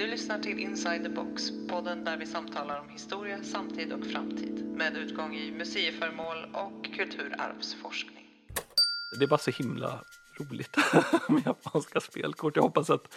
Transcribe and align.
Du 0.00 0.06
lyssnar 0.06 0.38
till 0.38 0.58
Inside 0.58 1.02
the 1.02 1.08
Box, 1.08 1.50
podden 1.68 2.04
där 2.04 2.16
vi 2.16 2.26
samtalar 2.26 2.80
om 2.80 2.88
historia, 2.88 3.42
samtid 3.42 3.92
och 3.92 4.06
framtid 4.06 4.64
med 4.64 4.96
utgång 4.96 5.34
i 5.34 5.50
museiföremål 5.50 6.36
och 6.54 6.84
kulturarvsforskning. 6.84 8.24
Det 9.18 9.24
är 9.24 9.28
bara 9.28 9.38
så 9.38 9.50
himla 9.50 10.00
roligt 10.38 10.76
med 11.28 11.42
japanska 11.46 12.00
spelkort. 12.00 12.56
Jag 12.56 12.62
hoppas 12.62 12.90
att, 12.90 13.16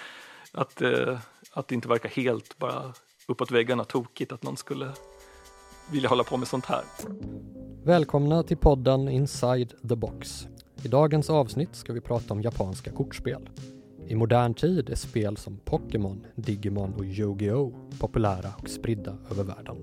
att, 0.51 0.81
eh, 0.81 1.19
att 1.53 1.67
det 1.67 1.75
inte 1.75 1.87
verkar 1.87 2.09
helt 2.09 2.57
bara 2.57 2.93
uppåt 3.27 3.51
väggarna 3.51 3.83
tokigt 3.83 4.31
att 4.31 4.43
någon 4.43 4.57
skulle 4.57 4.91
vilja 5.91 6.09
hålla 6.09 6.23
på 6.23 6.37
med 6.37 6.47
sånt 6.47 6.65
här. 6.65 6.83
Välkomna 7.83 8.43
till 8.43 8.57
podden 8.57 9.09
Inside 9.09 9.73
the 9.89 9.95
Box. 9.95 10.47
I 10.83 10.87
dagens 10.87 11.29
avsnitt 11.29 11.75
ska 11.75 11.93
vi 11.93 12.01
prata 12.01 12.33
om 12.33 12.41
japanska 12.41 12.91
kortspel. 12.91 13.49
I 14.07 14.15
modern 14.15 14.53
tid 14.53 14.89
är 14.89 14.95
spel 14.95 15.37
som 15.37 15.57
Pokémon, 15.57 16.25
Digimon 16.35 16.93
och 16.93 17.05
Yu-Gi-Oh 17.05 17.73
populära 17.99 18.53
och 18.57 18.69
spridda 18.69 19.17
över 19.31 19.43
världen. 19.43 19.77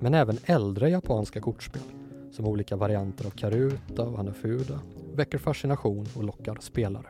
Men 0.00 0.14
även 0.14 0.38
äldre 0.44 0.90
japanska 0.90 1.40
kortspel, 1.40 1.82
som 2.30 2.46
olika 2.46 2.76
varianter 2.76 3.26
av 3.26 3.30
Karuta 3.30 4.02
och 4.02 4.16
Hanafuda, 4.16 4.80
väcker 5.14 5.38
fascination 5.38 6.06
och 6.16 6.24
lockar 6.24 6.58
spelare. 6.60 7.06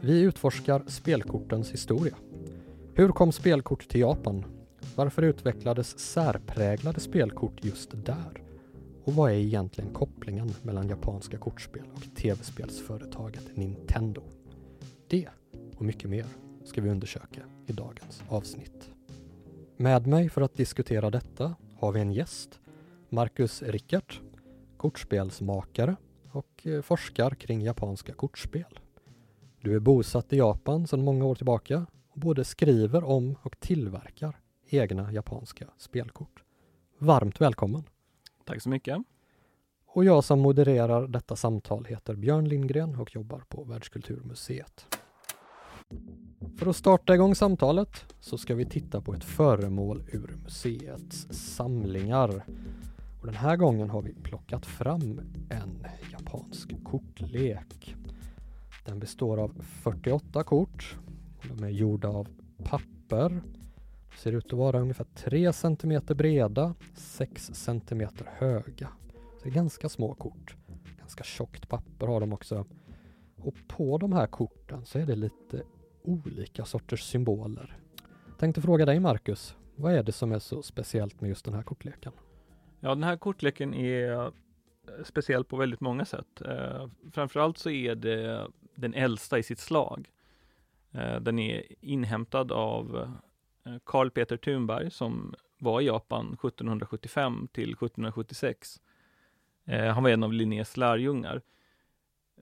Vi 0.00 0.20
utforskar 0.20 0.82
spelkortens 0.86 1.70
historia. 1.70 2.14
Hur 2.94 3.08
kom 3.08 3.32
spelkort 3.32 3.88
till 3.88 4.00
Japan? 4.00 4.44
Varför 4.96 5.22
utvecklades 5.22 5.98
särpräglade 5.98 7.00
spelkort 7.00 7.64
just 7.64 7.90
där? 8.04 8.42
Och 9.04 9.14
vad 9.14 9.30
är 9.30 9.34
egentligen 9.34 9.90
kopplingen 9.92 10.54
mellan 10.62 10.88
japanska 10.88 11.38
kortspel 11.38 11.84
och 11.94 12.16
tv-spelsföretaget 12.16 13.56
Nintendo? 13.56 14.22
Det 15.12 15.28
och 15.76 15.84
mycket 15.84 16.10
mer 16.10 16.26
ska 16.64 16.80
vi 16.80 16.90
undersöka 16.90 17.40
i 17.66 17.72
dagens 17.72 18.22
avsnitt. 18.28 18.90
Med 19.76 20.06
mig 20.06 20.28
för 20.28 20.40
att 20.40 20.54
diskutera 20.54 21.10
detta 21.10 21.54
har 21.78 21.92
vi 21.92 22.00
en 22.00 22.12
gäst, 22.12 22.60
Marcus 23.08 23.62
Rickert, 23.62 24.20
kortspelsmakare 24.76 25.96
och 26.30 26.66
eh, 26.66 26.82
forskar 26.82 27.30
kring 27.30 27.62
japanska 27.62 28.12
kortspel. 28.12 28.78
Du 29.60 29.74
är 29.74 29.80
bosatt 29.80 30.32
i 30.32 30.36
Japan 30.36 30.86
sedan 30.86 31.04
många 31.04 31.24
år 31.24 31.34
tillbaka 31.34 31.86
och 32.08 32.20
både 32.20 32.44
skriver 32.44 33.04
om 33.04 33.36
och 33.42 33.60
tillverkar 33.60 34.40
egna 34.66 35.12
japanska 35.12 35.66
spelkort. 35.78 36.42
Varmt 36.98 37.40
välkommen! 37.40 37.84
Tack 38.44 38.62
så 38.62 38.68
mycket! 38.68 38.98
Och 39.86 40.04
jag 40.04 40.24
som 40.24 40.40
modererar 40.40 41.08
detta 41.08 41.36
samtal 41.36 41.84
heter 41.84 42.14
Björn 42.14 42.48
Lindgren 42.48 42.96
och 42.96 43.14
jobbar 43.14 43.44
på 43.48 43.64
Världskulturmuseet. 43.64 44.98
För 46.56 46.70
att 46.70 46.76
starta 46.76 47.14
igång 47.14 47.34
samtalet 47.34 48.14
så 48.20 48.38
ska 48.38 48.54
vi 48.54 48.66
titta 48.66 49.00
på 49.00 49.14
ett 49.14 49.24
föremål 49.24 50.02
ur 50.12 50.36
museets 50.44 51.26
samlingar. 51.30 52.44
Och 53.20 53.26
den 53.26 53.34
här 53.34 53.56
gången 53.56 53.90
har 53.90 54.02
vi 54.02 54.14
plockat 54.14 54.66
fram 54.66 55.20
en 55.50 55.86
japansk 56.12 56.84
kortlek. 56.84 57.96
Den 58.84 58.98
består 58.98 59.38
av 59.38 59.62
48 59.62 60.42
kort. 60.44 60.96
De 61.48 61.64
är 61.64 61.68
gjorda 61.68 62.08
av 62.08 62.28
papper. 62.64 63.42
De 64.10 64.16
ser 64.18 64.32
ut 64.32 64.46
att 64.46 64.58
vara 64.58 64.80
ungefär 64.80 65.06
3 65.14 65.52
cm 65.52 66.02
breda, 66.06 66.74
6 66.94 67.50
cm 67.54 68.08
höga. 68.24 68.88
Så 69.38 69.42
det 69.42 69.48
är 69.48 69.54
ganska 69.54 69.88
små 69.88 70.14
kort. 70.14 70.56
Ganska 70.98 71.24
tjockt 71.24 71.68
papper 71.68 72.06
har 72.06 72.20
de 72.20 72.32
också. 72.32 72.66
Och 73.36 73.54
på 73.68 73.98
de 73.98 74.12
här 74.12 74.26
korten 74.26 74.84
så 74.84 74.98
är 74.98 75.06
det 75.06 75.16
lite 75.16 75.62
olika 76.02 76.64
sorters 76.64 77.02
symboler. 77.02 77.78
Tänkte 78.38 78.60
fråga 78.60 78.86
dig 78.86 79.00
Marcus, 79.00 79.56
vad 79.76 79.92
är 79.92 80.02
det 80.02 80.12
som 80.12 80.32
är 80.32 80.38
så 80.38 80.62
speciellt 80.62 81.20
med 81.20 81.28
just 81.28 81.44
den 81.44 81.54
här 81.54 81.62
kortleken? 81.62 82.12
Ja, 82.80 82.88
den 82.88 83.02
här 83.02 83.16
kortleken 83.16 83.74
är 83.74 84.32
speciell 85.04 85.44
på 85.44 85.56
väldigt 85.56 85.80
många 85.80 86.04
sätt. 86.04 86.40
Eh, 86.40 86.88
framförallt 87.12 87.58
så 87.58 87.70
är 87.70 87.94
det 87.94 88.48
den 88.74 88.94
äldsta 88.94 89.38
i 89.38 89.42
sitt 89.42 89.58
slag. 89.58 90.10
Eh, 90.92 91.20
den 91.20 91.38
är 91.38 91.64
inhämtad 91.80 92.52
av 92.52 93.08
eh, 93.64 93.76
Carl 93.84 94.10
Peter 94.10 94.36
Thunberg 94.36 94.90
som 94.90 95.34
var 95.58 95.80
i 95.80 95.84
Japan 95.84 96.26
1775 96.26 97.48
till 97.52 97.72
1776. 97.72 98.80
Eh, 99.64 99.86
han 99.86 100.02
var 100.02 100.10
en 100.10 100.22
av 100.22 100.32
Linnés 100.32 100.76
lärjungar. 100.76 101.42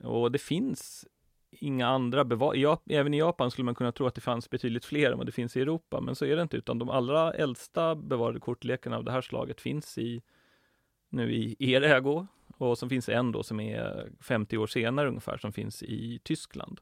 Och 0.03 0.33
det 0.33 0.39
finns 0.39 1.07
inga 1.51 1.87
andra 1.87 2.25
bevar 2.25 2.79
även 2.87 3.15
i 3.15 3.19
Japan 3.19 3.51
skulle 3.51 3.65
man 3.65 3.75
kunna 3.75 3.93
tro 3.93 4.07
att 4.07 4.15
det 4.15 4.21
fanns 4.21 4.51
betydligt 4.51 4.85
fler 4.85 5.13
än 5.13 5.19
vad 5.19 5.27
det 5.27 5.33
finns 5.33 5.57
i 5.57 5.61
Europa, 5.61 6.01
men 6.01 6.15
så 6.15 6.25
är 6.25 6.37
det 6.37 6.43
inte, 6.43 6.57
utan 6.57 6.79
de 6.79 6.91
allra 6.91 7.33
äldsta 7.33 7.95
bevarade 7.95 8.41
kortlekarna 8.41 8.97
av 8.97 9.05
det 9.05 9.13
här 9.13 9.21
slaget 9.21 9.61
finns 9.61 9.99
i 9.99 10.23
nu 11.09 11.33
i 11.33 11.57
er 11.59 11.83
ägo 11.83 12.27
och 12.57 12.79
som 12.79 12.89
finns 12.89 13.09
en 13.09 13.33
då 13.33 13.43
som 13.43 13.61
är 13.61 14.11
50 14.21 14.59
år 14.59 14.67
senare 14.67 15.09
ungefär 15.09 15.37
som 15.37 15.53
finns 15.53 15.83
i 15.83 16.21
Tyskland. 16.25 16.81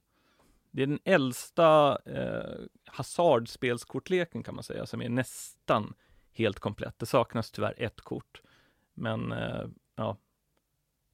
Det 0.70 0.82
är 0.82 0.86
den 0.86 1.00
äldsta 1.04 1.98
eh, 2.06 2.64
hasardspelskortleken 2.84 4.42
kan 4.42 4.54
man 4.54 4.64
säga 4.64 4.86
som 4.86 5.02
är 5.02 5.08
nästan 5.08 5.94
helt 6.32 6.60
komplett. 6.60 6.98
Det 6.98 7.06
saknas 7.06 7.50
tyvärr 7.50 7.74
ett 7.76 8.00
kort. 8.00 8.42
Men 8.94 9.32
eh, 9.32 9.66
ja, 9.96 10.16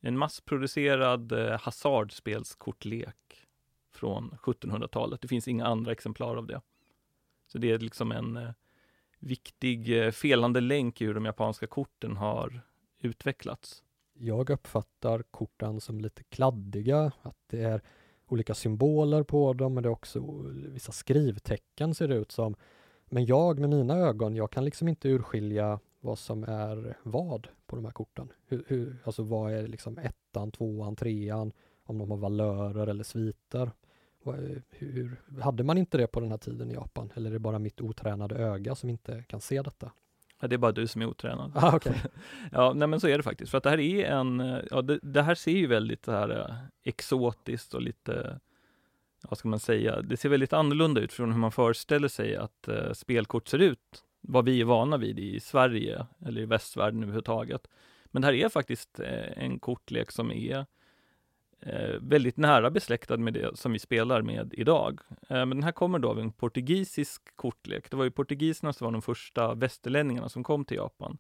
en 0.06 0.19
massproducerad 0.19 1.32
eh, 1.32 1.60
hasardspelskortlek 1.60 3.47
från 3.92 4.31
1700-talet. 4.31 5.20
Det 5.20 5.28
finns 5.28 5.48
inga 5.48 5.66
andra 5.66 5.92
exemplar 5.92 6.37
av 6.37 6.47
det. 6.47 6.60
Så 7.47 7.59
det 7.59 7.70
är 7.70 7.78
liksom 7.78 8.12
en 8.12 8.37
eh, 8.37 8.50
viktig 9.19 10.04
eh, 10.04 10.10
felande 10.10 10.60
länk 10.60 11.00
i 11.00 11.04
hur 11.04 11.15
de 11.15 11.25
japanska 11.25 11.66
korten 11.66 12.16
har 12.16 12.60
utvecklats. 13.00 13.82
Jag 14.12 14.50
uppfattar 14.50 15.22
korten 15.22 15.81
som 15.81 16.00
lite 16.00 16.25
kladdiga, 16.25 17.12
att 17.22 17.38
det 17.47 17.62
är 17.62 17.82
olika 18.26 18.54
symboler 18.54 19.22
på 19.22 19.53
dem, 19.53 19.75
men 19.75 19.82
det 19.82 19.88
är 19.88 19.91
också 19.91 20.21
vissa 20.53 20.92
skrivtecken 20.92 21.94
ser 21.94 22.09
det 22.09 22.15
ut 22.15 22.32
som. 22.32 22.56
Men 23.06 23.26
jag 23.26 23.59
med 23.59 23.71
mina 23.71 23.94
ögon, 23.94 24.36
jag 24.36 24.50
kan 24.53 24.65
liksom 24.65 24.88
inte 24.88 25.09
urskilja 25.09 25.81
vad 26.04 26.19
som 26.19 26.44
är 26.44 26.97
vad 27.03 27.48
på 27.66 27.76
de 27.76 27.84
här 27.84 27.92
korten. 27.92 28.28
Hur, 28.47 28.65
hur, 28.66 28.97
alltså 29.04 29.22
vad 29.22 29.53
är 29.53 29.66
liksom 29.66 29.98
ettan, 29.98 30.50
tvåan, 30.50 30.97
trean, 30.97 31.53
om 31.84 31.98
de 31.98 32.10
har 32.10 32.19
valörer 32.19 32.87
eller 32.87 33.04
sviter. 33.04 33.70
Hur, 34.70 35.41
hade 35.41 35.65
man 35.65 35.78
inte 35.78 35.98
det 35.98 36.06
på 36.06 36.20
den 36.20 36.31
här 36.31 36.38
tiden 36.38 36.70
i 36.70 36.75
Japan? 36.75 37.12
Eller 37.15 37.31
är 37.31 37.32
det 37.32 37.38
bara 37.38 37.59
mitt 37.59 37.81
otränade 37.81 38.34
öga 38.34 38.75
som 38.75 38.91
inte 38.91 39.22
kan 39.22 39.41
se 39.41 39.62
detta? 39.62 39.92
Ja, 40.41 40.48
det 40.48 40.56
är 40.56 40.59
bara 40.59 40.72
du 40.72 40.87
som 40.87 41.03
är 41.03 41.06
otränad. 41.06 41.53
Ah, 41.54 41.76
okay. 41.76 41.94
ja, 42.53 42.72
nej 42.72 42.88
men 42.88 43.00
så 43.00 43.09
är 43.09 43.16
det 43.16 43.22
faktiskt. 43.22 43.50
För 43.50 43.59
att 43.59 43.65
det 43.65 43.71
här 43.71 43.81
är 43.81 44.04
en, 44.04 44.60
ja 44.71 44.82
det, 44.82 44.98
det 45.03 45.22
här 45.22 45.34
ser 45.34 45.56
ju 45.56 45.66
väldigt 45.66 46.04
så 46.04 46.12
här 46.12 46.31
eh, 46.31 46.56
exotiskt 46.82 47.75
och 47.75 47.82
lite, 47.82 48.41
vad 49.22 49.38
ska 49.38 49.48
man 49.48 49.60
säga, 49.60 50.03
det 50.03 50.16
ser 50.16 50.28
väldigt 50.28 50.53
annorlunda 50.53 51.00
ut 51.00 51.12
från 51.12 51.32
hur 51.32 51.38
man 51.38 51.53
föreställer 51.53 52.09
sig 52.09 52.36
att 52.36 52.69
uh, 52.69 52.92
spelkort 52.92 53.48
ser 53.48 53.59
ut. 53.59 54.04
Vad 54.29 54.45
vi 54.45 54.61
är 54.61 54.65
vana 54.65 54.97
vid 54.97 55.19
i 55.19 55.41
Sverige 55.41 56.07
eller 56.27 56.41
i 56.41 56.47
västvärlden 56.47 57.03
överhuvudtaget. 57.03 57.69
Men 58.05 58.23
det 58.23 58.29
här 58.29 58.35
är 58.35 58.49
faktiskt 58.49 59.01
eh, 59.01 59.45
en 59.45 59.59
kortlek 59.59 60.11
som 60.11 60.33
är 60.33 60.67
eh, 61.61 61.95
väldigt 62.01 62.37
nära 62.37 62.71
besläktad 62.71 63.17
med 63.17 63.34
det 63.34 63.57
som 63.57 63.73
vi 63.73 63.79
spelar 63.79 64.23
med 64.23 64.55
idag. 64.57 65.01
Eh, 65.09 65.47
men 65.47 65.51
den 65.51 65.63
här 65.63 65.73
kommer 65.73 65.99
då 65.99 66.11
av 66.11 66.21
en 66.21 66.33
portugisisk 66.33 67.37
kortlek. 67.37 67.91
Det 67.91 67.97
var 67.97 68.05
ju 68.05 68.11
portugiserna 68.11 68.73
som 68.73 68.84
var 68.84 68.93
de 68.93 69.03
första 69.03 69.55
västerlänningarna 69.55 70.29
som 70.29 70.45
kom 70.45 70.65
till 70.65 70.77
Japan. 70.77 71.19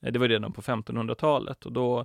Det 0.00 0.18
var 0.18 0.28
redan 0.28 0.52
på 0.52 0.62
1500-talet 0.62 1.66
och 1.66 1.72
då, 1.72 2.04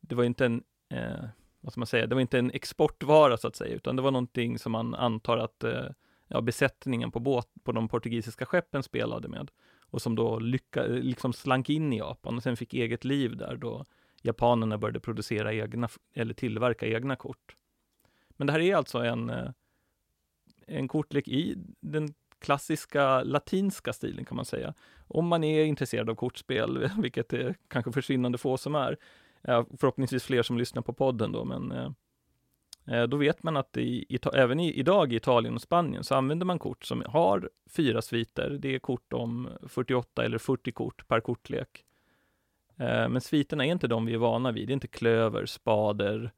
det 0.00 0.14
var 0.14 0.24
inte 0.24 0.46
en, 0.46 0.62
eh, 0.88 1.24
vad 1.60 1.72
ska 1.72 1.80
man 1.80 1.86
säga, 1.86 2.06
det 2.06 2.14
var 2.14 2.22
inte 2.22 2.38
en 2.38 2.50
exportvara 2.50 3.36
så 3.36 3.48
att 3.48 3.56
säga, 3.56 3.74
utan 3.74 3.96
det 3.96 4.02
var 4.02 4.10
någonting 4.10 4.58
som 4.58 4.72
man 4.72 4.94
antar 4.94 5.38
att 5.38 5.64
eh, 5.64 5.84
ja, 6.28 6.40
besättningen 6.40 7.10
på, 7.10 7.20
båt, 7.20 7.48
på 7.62 7.72
de 7.72 7.88
portugisiska 7.88 8.46
skeppen 8.46 8.82
spelade 8.82 9.28
med 9.28 9.50
och 9.90 10.02
som 10.02 10.14
då 10.14 10.38
lycka, 10.38 10.82
liksom 10.82 11.32
slank 11.32 11.70
in 11.70 11.92
i 11.92 11.98
Japan 11.98 12.36
och 12.36 12.42
sen 12.42 12.56
fick 12.56 12.74
eget 12.74 13.04
liv 13.04 13.36
där 13.36 13.56
då 13.56 13.84
japanerna 14.22 14.78
började 14.78 15.00
producera 15.00 15.54
egna, 15.54 15.88
eller 16.14 16.34
tillverka 16.34 16.86
egna 16.86 17.16
kort. 17.16 17.56
Men 18.28 18.46
det 18.46 18.52
här 18.52 18.60
är 18.60 18.76
alltså 18.76 18.98
en, 18.98 19.30
eh, 19.30 19.50
en 20.66 20.88
kortlek 20.88 21.28
i 21.28 21.54
den 21.80 22.14
klassiska 22.38 23.22
latinska 23.22 23.92
stilen 23.92 24.24
kan 24.24 24.36
man 24.36 24.44
säga. 24.44 24.74
Om 25.08 25.26
man 25.26 25.44
är 25.44 25.64
intresserad 25.64 26.10
av 26.10 26.14
kortspel, 26.14 26.90
vilket 26.98 27.32
är 27.32 27.54
kanske 27.68 27.92
försvinnande 27.92 28.38
få 28.38 28.56
som 28.56 28.74
är, 28.74 28.96
förhoppningsvis 29.76 30.24
fler 30.24 30.42
som 30.42 30.58
lyssnar 30.58 30.82
på 30.82 30.92
podden 30.92 31.32
då, 31.32 31.44
men 31.44 31.72
eh, 31.72 31.90
då 33.08 33.16
vet 33.16 33.42
man 33.42 33.56
att 33.56 33.76
i, 33.76 34.18
även 34.34 34.60
i, 34.60 34.72
idag 34.72 35.12
i 35.12 35.16
Italien 35.16 35.54
och 35.54 35.62
Spanien 35.62 36.04
så 36.04 36.14
använder 36.14 36.46
man 36.46 36.58
kort 36.58 36.84
som 36.84 37.02
har 37.06 37.50
fyra 37.70 38.02
sviter. 38.02 38.50
Det 38.60 38.74
är 38.74 38.78
kort 38.78 39.12
om 39.12 39.48
48 39.68 40.24
eller 40.24 40.38
40 40.38 40.72
kort 40.72 41.08
per 41.08 41.20
kortlek. 41.20 41.84
Eh, 42.76 43.08
men 43.08 43.20
sviterna 43.20 43.66
är 43.66 43.72
inte 43.72 43.88
de 43.88 44.06
vi 44.06 44.14
är 44.14 44.18
vana 44.18 44.52
vid. 44.52 44.68
Det 44.68 44.70
är 44.70 44.74
inte 44.74 44.88
klöver, 44.88 45.46
spader, 45.46 46.32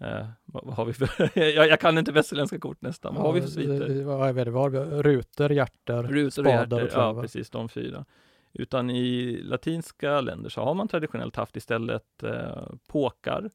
Eh, 0.00 0.26
vad, 0.44 0.64
vad 0.64 0.74
har 0.74 0.84
vi 0.84 0.92
för, 0.92 1.30
jag, 1.38 1.68
jag 1.68 1.80
kan 1.80 1.98
inte 1.98 2.12
västerländska 2.12 2.58
kort 2.58 2.82
nästan, 2.82 3.14
vad 3.14 3.24
har 3.24 3.32
vi 3.32 3.40
för 3.40 3.48
sviter? 3.48 3.88
Ja, 3.88 4.04
vad 4.18 4.38
är 4.38 4.44
det, 4.44 4.50
vad 4.50 4.74
har? 4.74 5.02
Ruter, 5.02 5.50
hjärter, 5.50 6.02
Ruter 6.02 6.30
spader 6.30 6.50
hjärter, 6.50 6.76
och 6.76 6.82
ja 6.82 6.88
klöver. 6.88 7.22
precis, 7.22 7.50
de 7.50 7.68
fyra. 7.68 8.04
Utan 8.52 8.90
i 8.90 9.36
latinska 9.42 10.20
länder 10.20 10.50
så 10.50 10.60
har 10.60 10.74
man 10.74 10.88
traditionellt 10.88 11.36
haft 11.36 11.56
istället 11.56 12.22
eh, 12.22 12.68
påkar, 12.86 13.50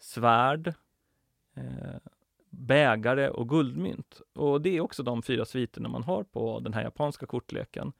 svärd, 0.00 0.74
eh, 1.54 2.10
bägare 2.50 3.30
och 3.30 3.48
guldmynt. 3.48 4.20
Och 4.34 4.60
det 4.62 4.76
är 4.76 4.80
också 4.80 5.02
de 5.02 5.22
fyra 5.22 5.44
sviterna 5.44 5.88
man 5.88 6.02
har 6.02 6.22
på 6.24 6.60
den 6.60 6.74
här 6.74 6.82
japanska 6.82 7.26
kortleken. 7.26 7.92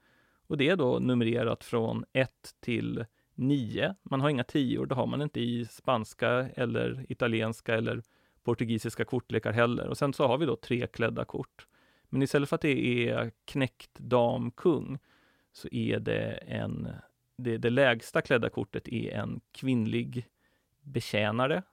Och 0.47 0.57
det 0.57 0.69
är 0.69 0.75
då 0.75 0.99
numrerat 0.99 1.63
från 1.63 2.05
1 2.13 2.29
till 2.59 3.05
9. 3.35 3.95
Man 4.03 4.21
har 4.21 4.29
inga 4.29 4.43
tior, 4.43 4.85
det 4.85 4.95
har 4.95 5.07
man 5.07 5.21
inte 5.21 5.39
i 5.39 5.65
spanska 5.65 6.29
eller 6.55 7.05
italienska 7.09 7.75
eller 7.75 8.01
portugisiska 8.43 9.05
kortlekar 9.05 9.51
heller. 9.51 9.87
Och 9.87 9.97
sen 9.97 10.13
så 10.13 10.27
har 10.27 10.37
vi 10.37 10.45
då 10.45 10.55
tre 10.55 10.87
klädda 10.87 11.25
kort. 11.25 11.67
Men 12.09 12.21
istället 12.21 12.49
för 12.49 12.55
att 12.55 12.61
det 12.61 13.09
är 13.09 13.31
knäckt 13.45 13.99
dam, 13.99 14.51
kung, 14.51 14.99
så 15.51 15.67
är 15.71 15.99
det 15.99 16.31
en, 16.31 16.87
det, 17.37 17.57
det 17.57 17.69
lägsta 17.69 18.21
klädda 18.21 18.49
kortet 18.49 18.87
är 18.87 19.11
en 19.11 19.41
kvinnlig 19.51 20.27
betjänare. 20.81 21.63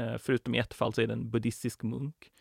Eh, 0.00 0.18
förutom 0.18 0.54
i 0.54 0.58
ett 0.58 0.74
fall 0.74 0.92
så 0.92 1.00
är 1.00 1.06
det 1.06 1.12
en 1.12 1.30
buddhistisk 1.30 1.82
munk. 1.82 2.32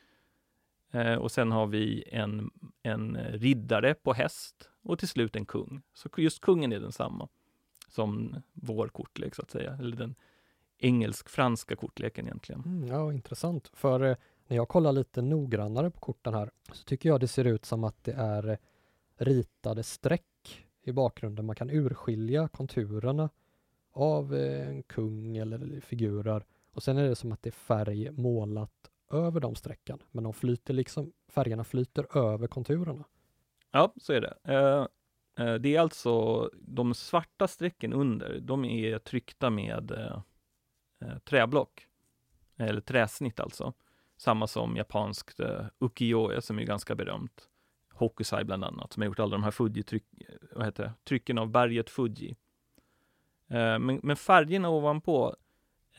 Eh, 0.91 1.15
och 1.15 1.31
sen 1.31 1.51
har 1.51 1.67
vi 1.67 2.03
en, 2.11 2.51
en 2.83 3.17
riddare 3.17 3.93
på 3.93 4.13
häst 4.13 4.69
och 4.81 4.99
till 4.99 5.07
slut 5.07 5.35
en 5.35 5.45
kung. 5.45 5.81
Så 5.93 6.09
just 6.17 6.41
kungen 6.41 6.73
är 6.73 6.79
densamma 6.79 7.27
som 7.87 8.35
vår 8.53 8.87
kortlek 8.87 9.35
så 9.35 9.41
att 9.41 9.51
säga, 9.51 9.77
eller 9.79 9.97
den 9.97 10.15
engelsk-franska 10.77 11.75
kortleken 11.75 12.25
egentligen. 12.25 12.63
Mm, 12.65 12.87
ja, 12.87 13.13
intressant. 13.13 13.71
För 13.73 13.99
eh, 13.99 14.15
när 14.47 14.57
jag 14.57 14.67
kollar 14.67 14.91
lite 14.91 15.21
noggrannare 15.21 15.91
på 15.91 15.99
korten 15.99 16.33
här 16.33 16.51
så 16.71 16.83
tycker 16.83 17.09
jag 17.09 17.19
det 17.19 17.27
ser 17.27 17.45
ut 17.45 17.65
som 17.65 17.83
att 17.83 18.03
det 18.03 18.13
är 18.13 18.49
eh, 18.49 18.57
ritade 19.17 19.83
streck 19.83 20.65
i 20.83 20.91
bakgrunden. 20.91 21.45
Man 21.45 21.55
kan 21.55 21.69
urskilja 21.69 22.47
konturerna 22.47 23.29
av 23.91 24.35
eh, 24.35 24.69
en 24.69 24.83
kung 24.83 25.37
eller 25.37 25.79
figurer 25.79 26.45
och 26.73 26.83
sen 26.83 26.97
är 26.97 27.09
det 27.09 27.15
som 27.15 27.31
att 27.31 27.43
det 27.43 27.49
är 27.49 27.51
färg 27.51 28.11
målat 28.11 28.89
över 29.11 29.39
de 29.39 29.55
strecken. 29.55 29.99
Men 30.11 30.23
de 30.23 30.33
flyter 30.33 30.73
liksom, 30.73 31.13
färgerna 31.27 31.63
flyter 31.63 32.17
över 32.17 32.47
konturerna. 32.47 33.05
Ja, 33.71 33.93
så 33.97 34.13
är 34.13 34.21
det. 34.21 34.37
Eh, 34.43 34.87
eh, 35.45 35.53
det 35.53 35.75
är 35.75 35.79
alltså 35.79 36.45
de 36.53 36.93
svarta 36.93 37.47
strecken 37.47 37.93
under, 37.93 38.39
de 38.39 38.65
är 38.65 38.99
tryckta 38.99 39.49
med 39.49 39.91
eh, 39.91 41.17
träblock. 41.17 41.87
Eller 42.57 42.81
träsnitt 42.81 43.39
alltså. 43.39 43.73
Samma 44.17 44.47
som 44.47 44.75
japanskt 44.75 45.39
ukiyo-e 45.79 46.41
som 46.41 46.59
är 46.59 46.63
ganska 46.63 46.95
berömt. 46.95 47.49
Hokusai 47.93 48.43
bland 48.43 48.63
annat, 48.63 48.93
som 48.93 49.01
har 49.01 49.07
gjort 49.07 49.19
alla 49.19 49.31
de 49.31 49.43
här 49.43 49.51
Fuji-tryck, 49.51 50.03
vad 50.51 50.65
heter 50.65 50.83
det, 50.83 50.93
trycken 51.03 51.37
av 51.37 51.49
berget 51.49 51.89
Fuji. 51.89 52.35
Men, 53.47 53.99
men 54.03 54.15
färgerna 54.15 54.69
ovanpå 54.69 55.35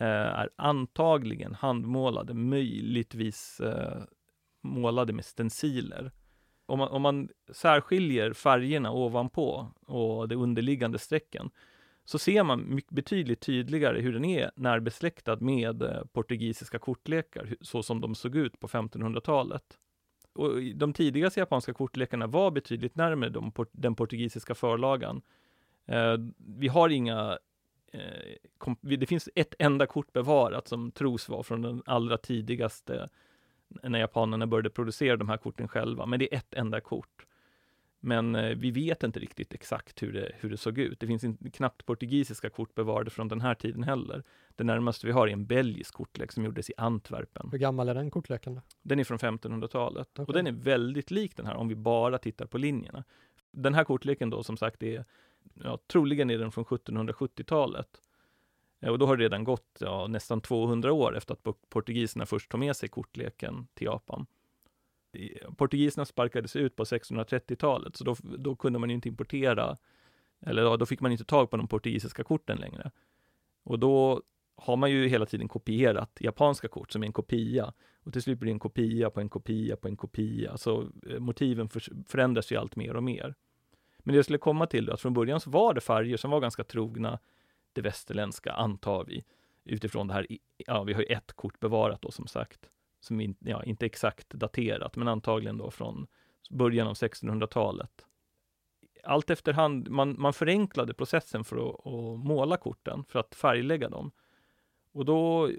Eh, 0.00 0.06
är 0.06 0.48
antagligen 0.56 1.54
handmålade, 1.54 2.34
möjligtvis 2.34 3.60
eh, 3.60 4.02
målade 4.60 5.12
med 5.12 5.24
stenciler. 5.24 6.12
Om 6.66 6.78
man, 6.78 6.88
om 6.88 7.02
man 7.02 7.28
särskiljer 7.52 8.32
färgerna 8.32 8.92
ovanpå 8.92 9.72
och 9.86 10.28
de 10.28 10.36
underliggande 10.36 10.98
strecken 10.98 11.50
så 12.04 12.18
ser 12.18 12.42
man 12.42 12.74
mycket, 12.74 12.92
betydligt 12.92 13.40
tydligare 13.40 14.00
hur 14.00 14.12
den 14.12 14.24
är 14.24 14.50
närbesläktad 14.56 15.36
med 15.40 15.82
eh, 15.82 16.04
portugisiska 16.12 16.78
kortlekar, 16.78 17.56
så 17.60 17.82
som 17.82 18.00
de 18.00 18.14
såg 18.14 18.36
ut 18.36 18.60
på 18.60 18.68
1500-talet. 18.68 19.78
Och 20.32 20.62
de 20.74 20.92
tidigaste 20.92 21.40
japanska 21.40 21.72
kortlekarna 21.72 22.26
var 22.26 22.50
betydligt 22.50 22.96
närmare 22.96 23.30
de, 23.30 23.52
den 23.72 23.94
portugisiska 23.94 24.54
förlagan. 24.54 25.22
Eh, 25.86 26.16
vi 26.36 26.68
har 26.68 26.88
inga 26.88 27.38
det 28.80 29.06
finns 29.06 29.28
ett 29.34 29.54
enda 29.58 29.86
kort 29.86 30.12
bevarat 30.12 30.68
som 30.68 30.92
tros 30.92 31.28
vara 31.28 31.42
från 31.42 31.62
den 31.62 31.82
allra 31.86 32.16
tidigaste 32.16 33.08
när 33.82 33.98
japanerna 33.98 34.46
började 34.46 34.70
producera 34.70 35.16
de 35.16 35.28
här 35.28 35.36
korten 35.36 35.68
själva, 35.68 36.06
men 36.06 36.18
det 36.18 36.34
är 36.34 36.38
ett 36.38 36.54
enda 36.54 36.80
kort. 36.80 37.26
Men 38.02 38.34
eh, 38.34 38.56
vi 38.56 38.70
vet 38.70 39.02
inte 39.02 39.20
riktigt 39.20 39.54
exakt 39.54 40.02
hur 40.02 40.12
det, 40.12 40.32
hur 40.40 40.50
det 40.50 40.56
såg 40.56 40.78
ut. 40.78 41.00
Det 41.00 41.06
finns 41.06 41.24
inte, 41.24 41.50
knappt 41.50 41.86
portugisiska 41.86 42.50
kort 42.50 42.74
bevarade 42.74 43.10
från 43.10 43.28
den 43.28 43.40
här 43.40 43.54
tiden 43.54 43.82
heller. 43.82 44.22
Det 44.56 44.64
närmaste 44.64 45.06
vi 45.06 45.12
har 45.12 45.28
är 45.28 45.32
en 45.32 45.46
belgisk 45.46 45.94
kortlek 45.94 46.32
som 46.32 46.44
gjordes 46.44 46.70
i 46.70 46.72
Antwerpen. 46.76 47.48
Hur 47.50 47.58
gammal 47.58 47.88
är 47.88 47.94
den 47.94 48.10
kortleken? 48.10 48.54
då? 48.54 48.60
Den 48.82 49.00
är 49.00 49.04
från 49.04 49.18
1500-talet 49.18 50.18
och 50.18 50.22
Okej. 50.22 50.34
den 50.34 50.46
är 50.46 50.52
väldigt 50.52 51.10
lik 51.10 51.36
den 51.36 51.46
här 51.46 51.54
om 51.54 51.68
vi 51.68 51.74
bara 51.74 52.18
tittar 52.18 52.46
på 52.46 52.58
linjerna. 52.58 53.04
Den 53.50 53.74
här 53.74 53.84
kortleken 53.84 54.30
då 54.30 54.42
som 54.42 54.56
sagt 54.56 54.82
är, 54.82 55.04
ja, 55.54 55.78
troligen 55.86 56.30
är 56.30 56.38
den 56.38 56.52
från 56.52 56.64
1770-talet. 56.64 58.02
Eh, 58.80 58.90
och 58.90 58.98
då 58.98 59.06
har 59.06 59.16
det 59.16 59.24
redan 59.24 59.44
gått 59.44 59.78
ja, 59.80 60.06
nästan 60.06 60.40
200 60.40 60.92
år 60.92 61.16
efter 61.16 61.34
att 61.34 61.68
portugiserna 61.68 62.26
först 62.26 62.50
tog 62.50 62.60
med 62.60 62.76
sig 62.76 62.88
kortleken 62.88 63.66
till 63.74 63.84
Japan. 63.84 64.26
Portugiserna 65.56 66.04
sparkades 66.04 66.56
ut 66.56 66.76
på 66.76 66.84
1630-talet, 66.84 67.96
så 67.96 68.04
då, 68.04 68.16
då 68.38 68.56
kunde 68.56 68.78
man 68.78 68.90
ju 68.90 68.94
inte 68.94 69.08
importera, 69.08 69.76
eller 70.40 70.62
ja, 70.62 70.76
då 70.76 70.86
fick 70.86 71.00
man 71.00 71.12
inte 71.12 71.24
tag 71.24 71.50
på 71.50 71.56
de 71.56 71.68
portugisiska 71.68 72.24
korten 72.24 72.58
längre. 72.58 72.90
Och 73.62 73.78
då 73.78 74.22
har 74.56 74.76
man 74.76 74.90
ju 74.90 75.08
hela 75.08 75.26
tiden 75.26 75.48
kopierat 75.48 76.18
japanska 76.20 76.68
kort 76.68 76.92
som 76.92 77.02
är 77.02 77.06
en 77.06 77.12
kopia. 77.12 77.72
Och 78.02 78.12
till 78.12 78.22
slut 78.22 78.38
blir 78.38 78.46
det 78.46 78.54
en 78.54 78.58
kopia 78.58 79.10
på 79.10 79.20
en 79.20 79.28
kopia 79.28 79.76
på 79.76 79.88
en 79.88 79.96
kopia. 79.96 80.56
Så 80.56 80.88
eh, 81.10 81.18
motiven 81.18 81.68
förändras 82.06 82.52
ju 82.52 82.56
allt 82.56 82.76
mer 82.76 82.96
och 82.96 83.02
mer. 83.02 83.34
Men 84.04 84.12
det 84.12 84.18
jag 84.18 84.24
skulle 84.24 84.38
komma 84.38 84.66
till 84.66 84.86
då, 84.86 84.92
att 84.92 85.00
från 85.00 85.14
början 85.14 85.40
så 85.40 85.50
var 85.50 85.74
det 85.74 85.80
färger 85.80 86.16
som 86.16 86.30
var 86.30 86.40
ganska 86.40 86.64
trogna 86.64 87.18
det 87.72 87.80
västerländska, 87.80 88.52
antar 88.52 89.04
vi. 89.04 89.24
Utifrån 89.64 90.08
det 90.08 90.14
här, 90.14 90.26
ja 90.56 90.82
vi 90.82 90.92
har 90.92 91.00
ju 91.00 91.06
ett 91.06 91.32
kort 91.32 91.60
bevarat 91.60 92.02
då 92.02 92.10
som 92.10 92.26
sagt. 92.26 92.70
Som 93.00 93.20
in, 93.20 93.36
ja, 93.38 93.64
inte 93.64 93.86
exakt 93.86 94.30
daterat, 94.30 94.96
men 94.96 95.08
antagligen 95.08 95.58
då 95.58 95.70
från 95.70 96.06
början 96.50 96.86
av 96.86 96.94
1600-talet. 96.94 98.06
Allt 99.04 99.30
efterhand, 99.30 99.88
man, 99.88 100.20
man 100.20 100.32
förenklade 100.32 100.94
processen 100.94 101.44
för 101.44 101.56
att, 101.56 101.86
att 101.86 102.26
måla 102.26 102.56
korten, 102.56 103.04
för 103.08 103.18
att 103.18 103.34
färglägga 103.34 103.88
dem. 103.88 104.12
Och 104.92 105.04
då, 105.04 105.50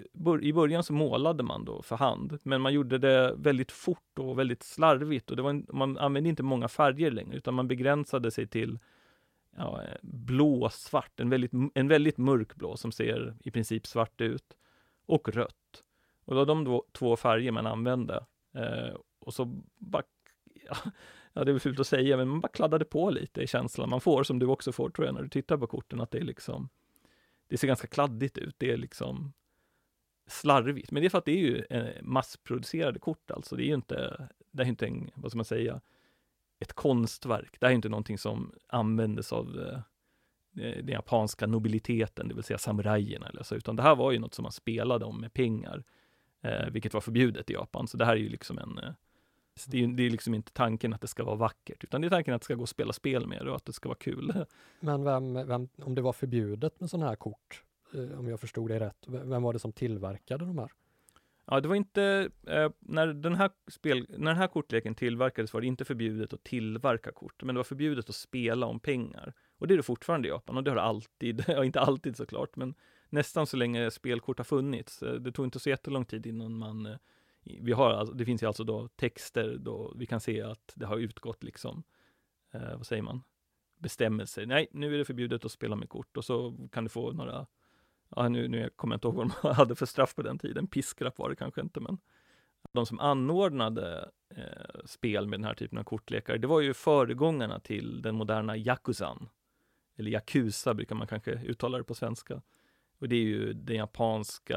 i 0.42 0.52
början 0.52 0.84
så 0.84 0.92
målade 0.92 1.42
man 1.42 1.64
då 1.64 1.82
för 1.82 1.96
hand, 1.96 2.38
men 2.42 2.60
man 2.60 2.72
gjorde 2.72 2.98
det 2.98 3.34
väldigt 3.36 3.72
fort 3.72 4.18
och 4.18 4.38
väldigt 4.38 4.62
slarvigt 4.62 5.30
och 5.30 5.36
det 5.36 5.42
var 5.42 5.50
en, 5.50 5.66
man 5.72 5.98
använde 5.98 6.28
inte 6.28 6.42
många 6.42 6.68
färger 6.68 7.10
längre, 7.10 7.36
utan 7.36 7.54
man 7.54 7.68
begränsade 7.68 8.30
sig 8.30 8.46
till 8.46 8.78
ja, 9.56 9.80
blå, 10.02 10.68
svart, 10.68 11.20
en 11.20 11.30
väldigt, 11.30 11.52
en 11.74 11.88
väldigt 11.88 12.18
mörkblå 12.18 12.76
som 12.76 12.92
ser 12.92 13.34
i 13.44 13.50
princip 13.50 13.86
svart 13.86 14.20
ut, 14.20 14.56
och 15.06 15.28
rött. 15.28 15.84
Och 16.24 16.34
det 16.34 16.38
var 16.38 16.46
de 16.46 16.64
då, 16.64 16.84
två 16.92 17.16
färger 17.16 17.52
man 17.52 17.66
använde. 17.66 18.24
Eh, 18.54 18.96
och 19.18 19.34
så 19.34 19.44
bara, 19.76 20.02
ja, 20.66 20.76
ja, 21.32 21.44
det 21.44 21.50
är 21.50 21.52
väl 21.52 21.60
fult 21.60 21.80
att 21.80 21.86
säga, 21.86 22.16
men 22.16 22.28
man 22.28 22.40
bara 22.40 22.48
kladdade 22.48 22.84
på 22.84 23.10
lite 23.10 23.42
i 23.42 23.46
känslan 23.46 23.90
man 23.90 24.00
får, 24.00 24.22
som 24.22 24.38
du 24.38 24.46
också 24.46 24.72
får 24.72 24.90
tror 24.90 25.06
jag, 25.06 25.14
när 25.14 25.22
du 25.22 25.28
tittar 25.28 25.56
på 25.56 25.66
korten, 25.66 26.00
att 26.00 26.10
det 26.10 26.18
är 26.18 26.24
liksom 26.24 26.68
det 27.48 27.56
ser 27.56 27.66
ganska 27.66 27.86
kladdigt 27.86 28.38
ut. 28.38 28.54
Det 28.58 28.70
är 28.70 28.76
liksom 28.76 29.32
slarvigt. 30.26 30.90
Men 30.90 31.02
det 31.02 31.06
är 31.06 31.10
för 31.10 31.18
att 31.18 31.24
det 31.24 31.32
är 31.32 31.40
ju 31.40 31.64
eh, 31.70 32.02
massproducerade 32.02 32.98
kort 32.98 33.30
alltså. 33.30 33.56
Det 33.56 33.64
är 33.64 33.66
ju 33.66 33.74
inte, 33.74 34.28
det 34.50 34.62
är 34.62 34.66
inte 34.66 34.86
en, 34.86 35.10
vad 35.14 35.30
ska 35.30 35.36
man 35.36 35.44
säga, 35.44 35.80
ett 36.58 36.72
konstverk. 36.72 37.56
Det 37.60 37.66
här 37.66 37.70
är 37.70 37.74
inte 37.74 37.88
någonting 37.88 38.18
som 38.18 38.54
användes 38.66 39.32
av 39.32 39.60
eh, 39.60 39.78
eh, 40.64 40.76
den 40.76 40.88
japanska 40.88 41.46
nobiliteten, 41.46 42.28
det 42.28 42.34
vill 42.34 42.44
säga 42.44 42.58
samurajerna 42.58 43.28
eller 43.28 43.42
så, 43.42 43.54
utan 43.54 43.76
det 43.76 43.82
här 43.82 43.96
var 43.96 44.12
ju 44.12 44.18
något 44.18 44.34
som 44.34 44.42
man 44.42 44.52
spelade 44.52 45.04
om 45.04 45.20
med 45.20 45.32
pengar, 45.32 45.84
eh, 46.40 46.66
vilket 46.70 46.94
var 46.94 47.00
förbjudet 47.00 47.50
i 47.50 47.52
Japan. 47.52 47.88
Så 47.88 47.96
det 47.96 48.04
här 48.04 48.12
är 48.12 48.20
ju 48.20 48.28
liksom 48.28 48.58
en, 48.58 48.80
eh, 49.56 49.62
det 49.70 49.84
är, 49.84 49.86
det 49.86 50.02
är 50.02 50.10
liksom 50.10 50.34
inte 50.34 50.52
tanken 50.52 50.94
att 50.94 51.00
det 51.00 51.08
ska 51.08 51.24
vara 51.24 51.36
vackert, 51.36 51.84
utan 51.84 52.00
det 52.00 52.06
är 52.08 52.10
tanken 52.10 52.34
att 52.34 52.40
det 52.40 52.44
ska 52.44 52.54
gå 52.54 52.62
att 52.62 52.68
spela 52.68 52.92
spel 52.92 53.26
med 53.26 53.44
det 53.44 53.50
och 53.50 53.56
att 53.56 53.64
det 53.64 53.72
ska 53.72 53.88
vara 53.88 53.98
kul. 53.98 54.44
Men 54.80 55.04
vem, 55.04 55.34
vem, 55.34 55.68
om 55.82 55.94
det 55.94 56.02
var 56.02 56.12
förbjudet 56.12 56.80
med 56.80 56.90
sådana 56.90 57.08
här 57.08 57.16
kort, 57.16 57.62
eh, 57.94 58.18
om 58.18 58.28
jag 58.28 58.40
förstod 58.40 58.70
det 58.70 58.80
rätt, 58.80 59.04
vem 59.06 59.42
var 59.42 59.52
det 59.52 59.58
som 59.58 59.72
tillverkade 59.72 60.44
de 60.44 60.58
här? 60.58 60.70
Ja, 61.46 61.60
det 61.60 61.68
var 61.68 61.76
inte, 61.76 62.30
eh, 62.46 62.70
när, 62.78 63.06
den 63.06 63.34
här 63.34 63.50
spel, 63.70 64.06
när 64.08 64.30
den 64.30 64.36
här 64.36 64.46
kortleken 64.46 64.94
tillverkades 64.94 65.54
var 65.54 65.60
det 65.60 65.66
inte 65.66 65.84
förbjudet 65.84 66.32
att 66.32 66.44
tillverka 66.44 67.12
kort, 67.12 67.42
men 67.42 67.54
det 67.54 67.58
var 67.58 67.64
förbjudet 67.64 68.08
att 68.08 68.14
spela 68.14 68.66
om 68.66 68.80
pengar. 68.80 69.32
Och 69.58 69.66
det 69.68 69.74
är 69.74 69.76
det 69.76 69.82
fortfarande 69.82 70.28
i 70.28 70.30
Japan, 70.30 70.56
och 70.56 70.64
det 70.64 70.70
har 70.70 70.76
det 70.76 70.82
alltid, 70.82 71.44
ja 71.48 71.64
inte 71.64 71.80
alltid 71.80 72.16
såklart, 72.16 72.56
men 72.56 72.74
nästan 73.08 73.46
så 73.46 73.56
länge 73.56 73.90
spelkort 73.90 74.38
har 74.38 74.44
funnits. 74.44 75.02
Eh, 75.02 75.14
Det 75.14 75.32
tog 75.32 75.46
inte 75.46 75.58
så 75.58 75.68
jättelång 75.68 76.04
tid 76.04 76.26
innan 76.26 76.54
man, 76.54 76.86
eh, 76.86 76.96
vi 77.44 77.72
har, 77.72 77.90
alltså- 77.90 78.14
det 78.14 78.24
finns 78.24 78.42
ju 78.42 78.46
alltså 78.46 78.64
då 78.64 78.88
texter 78.88 79.56
då 79.58 79.92
vi 79.96 80.06
kan 80.06 80.20
se 80.20 80.42
att 80.42 80.72
det 80.74 80.86
har 80.86 80.98
utgått 80.98 81.42
liksom, 81.42 81.82
eh, 82.52 82.76
vad 82.76 82.86
säger 82.86 83.02
man, 83.02 83.22
bestämmelser. 83.78 84.46
Nej, 84.46 84.68
nu 84.72 84.94
är 84.94 84.98
det 84.98 85.04
förbjudet 85.04 85.44
att 85.44 85.52
spela 85.52 85.76
med 85.76 85.88
kort 85.88 86.16
och 86.16 86.24
så 86.24 86.68
kan 86.72 86.84
du 86.84 86.90
få 86.90 87.12
några 87.12 87.46
ja, 88.16 88.28
nu, 88.28 88.48
nu 88.48 88.70
kommer 88.76 88.94
jag 88.94 88.96
inte 88.96 89.06
ihåg 89.06 89.14
vad 89.14 89.30
de 89.42 89.48
hade 89.54 89.74
för 89.74 89.86
straff 89.86 90.14
på 90.14 90.22
den 90.22 90.38
tiden, 90.38 90.66
piskrapp 90.66 91.18
var 91.18 91.30
det 91.30 91.36
kanske 91.36 91.60
inte, 91.60 91.80
men 91.80 91.98
de 92.72 92.86
som 92.86 93.00
anordnade 93.00 94.10
eh, 94.36 94.84
spel 94.84 95.26
med 95.26 95.40
den 95.40 95.44
här 95.44 95.54
typen 95.54 95.78
av 95.78 95.84
kortlekar, 95.84 96.38
det 96.38 96.46
var 96.46 96.60
ju 96.60 96.74
föregångarna 96.74 97.60
till 97.60 98.02
den 98.02 98.14
moderna 98.14 98.56
Yakuzan. 98.56 99.28
Eller 99.96 100.10
Yakuza 100.10 100.74
brukar 100.74 100.94
man 100.94 101.06
kanske 101.06 101.32
uttala 101.32 101.78
det 101.78 101.84
på 101.84 101.94
svenska. 101.94 102.42
Och 102.98 103.08
det 103.08 103.16
är 103.16 103.22
ju 103.22 103.52
den 103.52 103.76
japanska, 103.76 104.56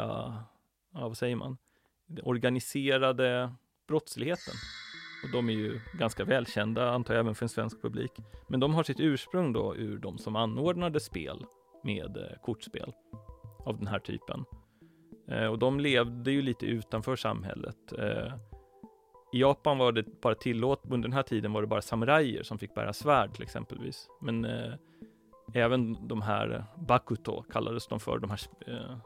ja 0.93 1.07
vad 1.07 1.17
säger 1.17 1.35
man, 1.35 1.57
organiserade 2.23 3.53
brottsligheten. 3.87 4.53
Och 5.23 5.31
de 5.31 5.49
är 5.49 5.53
ju 5.53 5.79
ganska 5.93 6.25
välkända, 6.25 6.89
antar 6.89 7.13
jag, 7.13 7.21
även 7.21 7.35
för 7.35 7.45
en 7.45 7.49
svensk 7.49 7.81
publik. 7.81 8.11
Men 8.47 8.59
de 8.59 8.73
har 8.73 8.83
sitt 8.83 8.99
ursprung 8.99 9.53
då 9.53 9.75
ur 9.75 9.97
de 9.97 10.17
som 10.17 10.35
anordnade 10.35 10.99
spel 10.99 11.45
med 11.83 12.17
eh, 12.17 12.39
kortspel 12.41 12.93
av 13.65 13.77
den 13.77 13.87
här 13.87 13.99
typen. 13.99 14.45
Eh, 15.27 15.45
och 15.45 15.59
de 15.59 15.79
levde 15.79 16.31
ju 16.31 16.41
lite 16.41 16.65
utanför 16.65 17.15
samhället. 17.15 17.93
Eh, 17.99 18.33
I 19.33 19.39
Japan 19.39 19.77
var 19.77 19.91
det 19.91 20.21
bara 20.21 20.35
tillåtet, 20.35 20.91
under 20.91 21.07
den 21.07 21.15
här 21.15 21.23
tiden 21.23 21.53
var 21.53 21.61
det 21.61 21.67
bara 21.67 21.81
samurajer 21.81 22.43
som 22.43 22.57
fick 22.57 22.75
bära 22.75 22.93
svärd 22.93 23.33
till 23.33 23.43
exempelvis. 23.43 24.07
Men 24.21 24.45
eh, 24.45 24.73
även 25.53 26.07
de 26.07 26.21
här 26.21 26.65
Bakuto 26.75 27.41
kallades 27.41 27.87
de 27.87 27.99
för, 27.99 28.19
de 28.19 28.29
här 28.29 28.39
eh, 28.67 28.97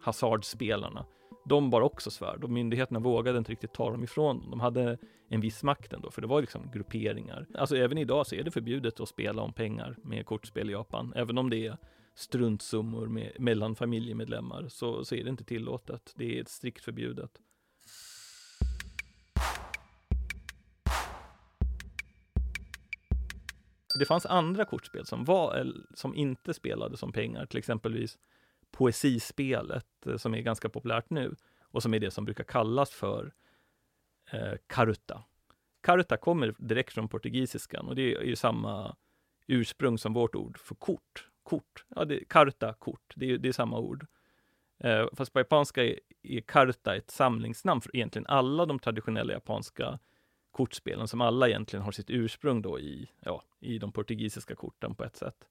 hasardspelarna. 0.00 1.06
De 1.44 1.70
bar 1.70 1.80
också 1.80 2.10
svärd 2.10 2.44
och 2.44 2.50
myndigheterna 2.50 2.98
vågade 2.98 3.38
inte 3.38 3.52
riktigt 3.52 3.72
ta 3.72 3.90
dem 3.90 4.04
ifrån 4.04 4.40
dem. 4.40 4.50
De 4.50 4.60
hade 4.60 4.98
en 5.28 5.40
viss 5.40 5.62
makt 5.62 5.92
ändå, 5.92 6.10
för 6.10 6.20
det 6.20 6.26
var 6.26 6.40
liksom 6.40 6.70
grupperingar. 6.74 7.46
Alltså 7.54 7.76
även 7.76 7.98
idag 7.98 8.26
så 8.26 8.34
är 8.34 8.42
det 8.42 8.50
förbjudet 8.50 9.00
att 9.00 9.08
spela 9.08 9.42
om 9.42 9.52
pengar 9.52 9.96
med 10.02 10.26
kortspel 10.26 10.70
i 10.70 10.72
Japan, 10.72 11.12
även 11.16 11.38
om 11.38 11.50
det 11.50 11.66
är 11.66 11.76
struntsummor 12.14 13.06
med, 13.06 13.32
mellan 13.38 13.76
familjemedlemmar 13.76 14.68
så, 14.68 15.04
så 15.04 15.14
är 15.14 15.24
det 15.24 15.30
inte 15.30 15.44
tillåtet. 15.44 16.12
Det 16.16 16.38
är 16.38 16.44
strikt 16.44 16.84
förbjudet. 16.84 17.30
Det 23.98 24.04
fanns 24.04 24.26
andra 24.26 24.64
kortspel 24.64 25.06
som, 25.06 25.24
var, 25.24 25.72
som 25.94 26.14
inte 26.14 26.54
spelade 26.54 26.96
som 26.96 27.12
pengar, 27.12 27.46
till 27.46 27.58
exempelvis 27.58 28.18
poesispelet 28.76 30.06
eh, 30.06 30.16
som 30.16 30.34
är 30.34 30.40
ganska 30.40 30.68
populärt 30.68 31.10
nu 31.10 31.36
och 31.60 31.82
som 31.82 31.94
är 31.94 32.00
det 32.00 32.10
som 32.10 32.24
brukar 32.24 32.44
kallas 32.44 32.90
för 32.90 33.34
eh, 34.30 34.54
karuta. 34.66 35.24
Karuta 35.80 36.16
kommer 36.16 36.54
direkt 36.58 36.92
från 36.92 37.08
portugisiskan 37.08 37.88
och 37.88 37.96
det 37.96 38.14
är 38.14 38.22
ju 38.22 38.36
samma 38.36 38.96
ursprung 39.46 39.98
som 39.98 40.12
vårt 40.12 40.34
ord 40.34 40.58
för 40.58 40.74
kort 40.74 41.28
kort. 41.46 41.84
Ja, 41.88 42.04
det, 42.04 42.24
karta, 42.28 42.74
kort, 42.74 43.12
det 43.16 43.30
är, 43.30 43.38
det 43.38 43.48
är 43.48 43.52
samma 43.52 43.78
ord. 43.78 44.06
Eh, 44.78 45.06
fast 45.12 45.32
på 45.32 45.40
japanska 45.40 45.84
är, 45.84 46.00
är 46.22 46.40
karta 46.40 46.96
ett 46.96 47.10
samlingsnamn 47.10 47.80
för 47.80 47.96
egentligen 47.96 48.26
alla 48.26 48.66
de 48.66 48.78
traditionella 48.78 49.32
japanska 49.32 49.98
kortspelen 50.50 51.08
som 51.08 51.20
alla 51.20 51.48
egentligen 51.48 51.84
har 51.84 51.92
sitt 51.92 52.10
ursprung 52.10 52.62
då 52.62 52.80
i, 52.80 53.10
ja, 53.20 53.42
i 53.60 53.78
de 53.78 53.92
portugisiska 53.92 54.54
korten 54.54 54.94
på 54.94 55.04
ett 55.04 55.16
sätt. 55.16 55.48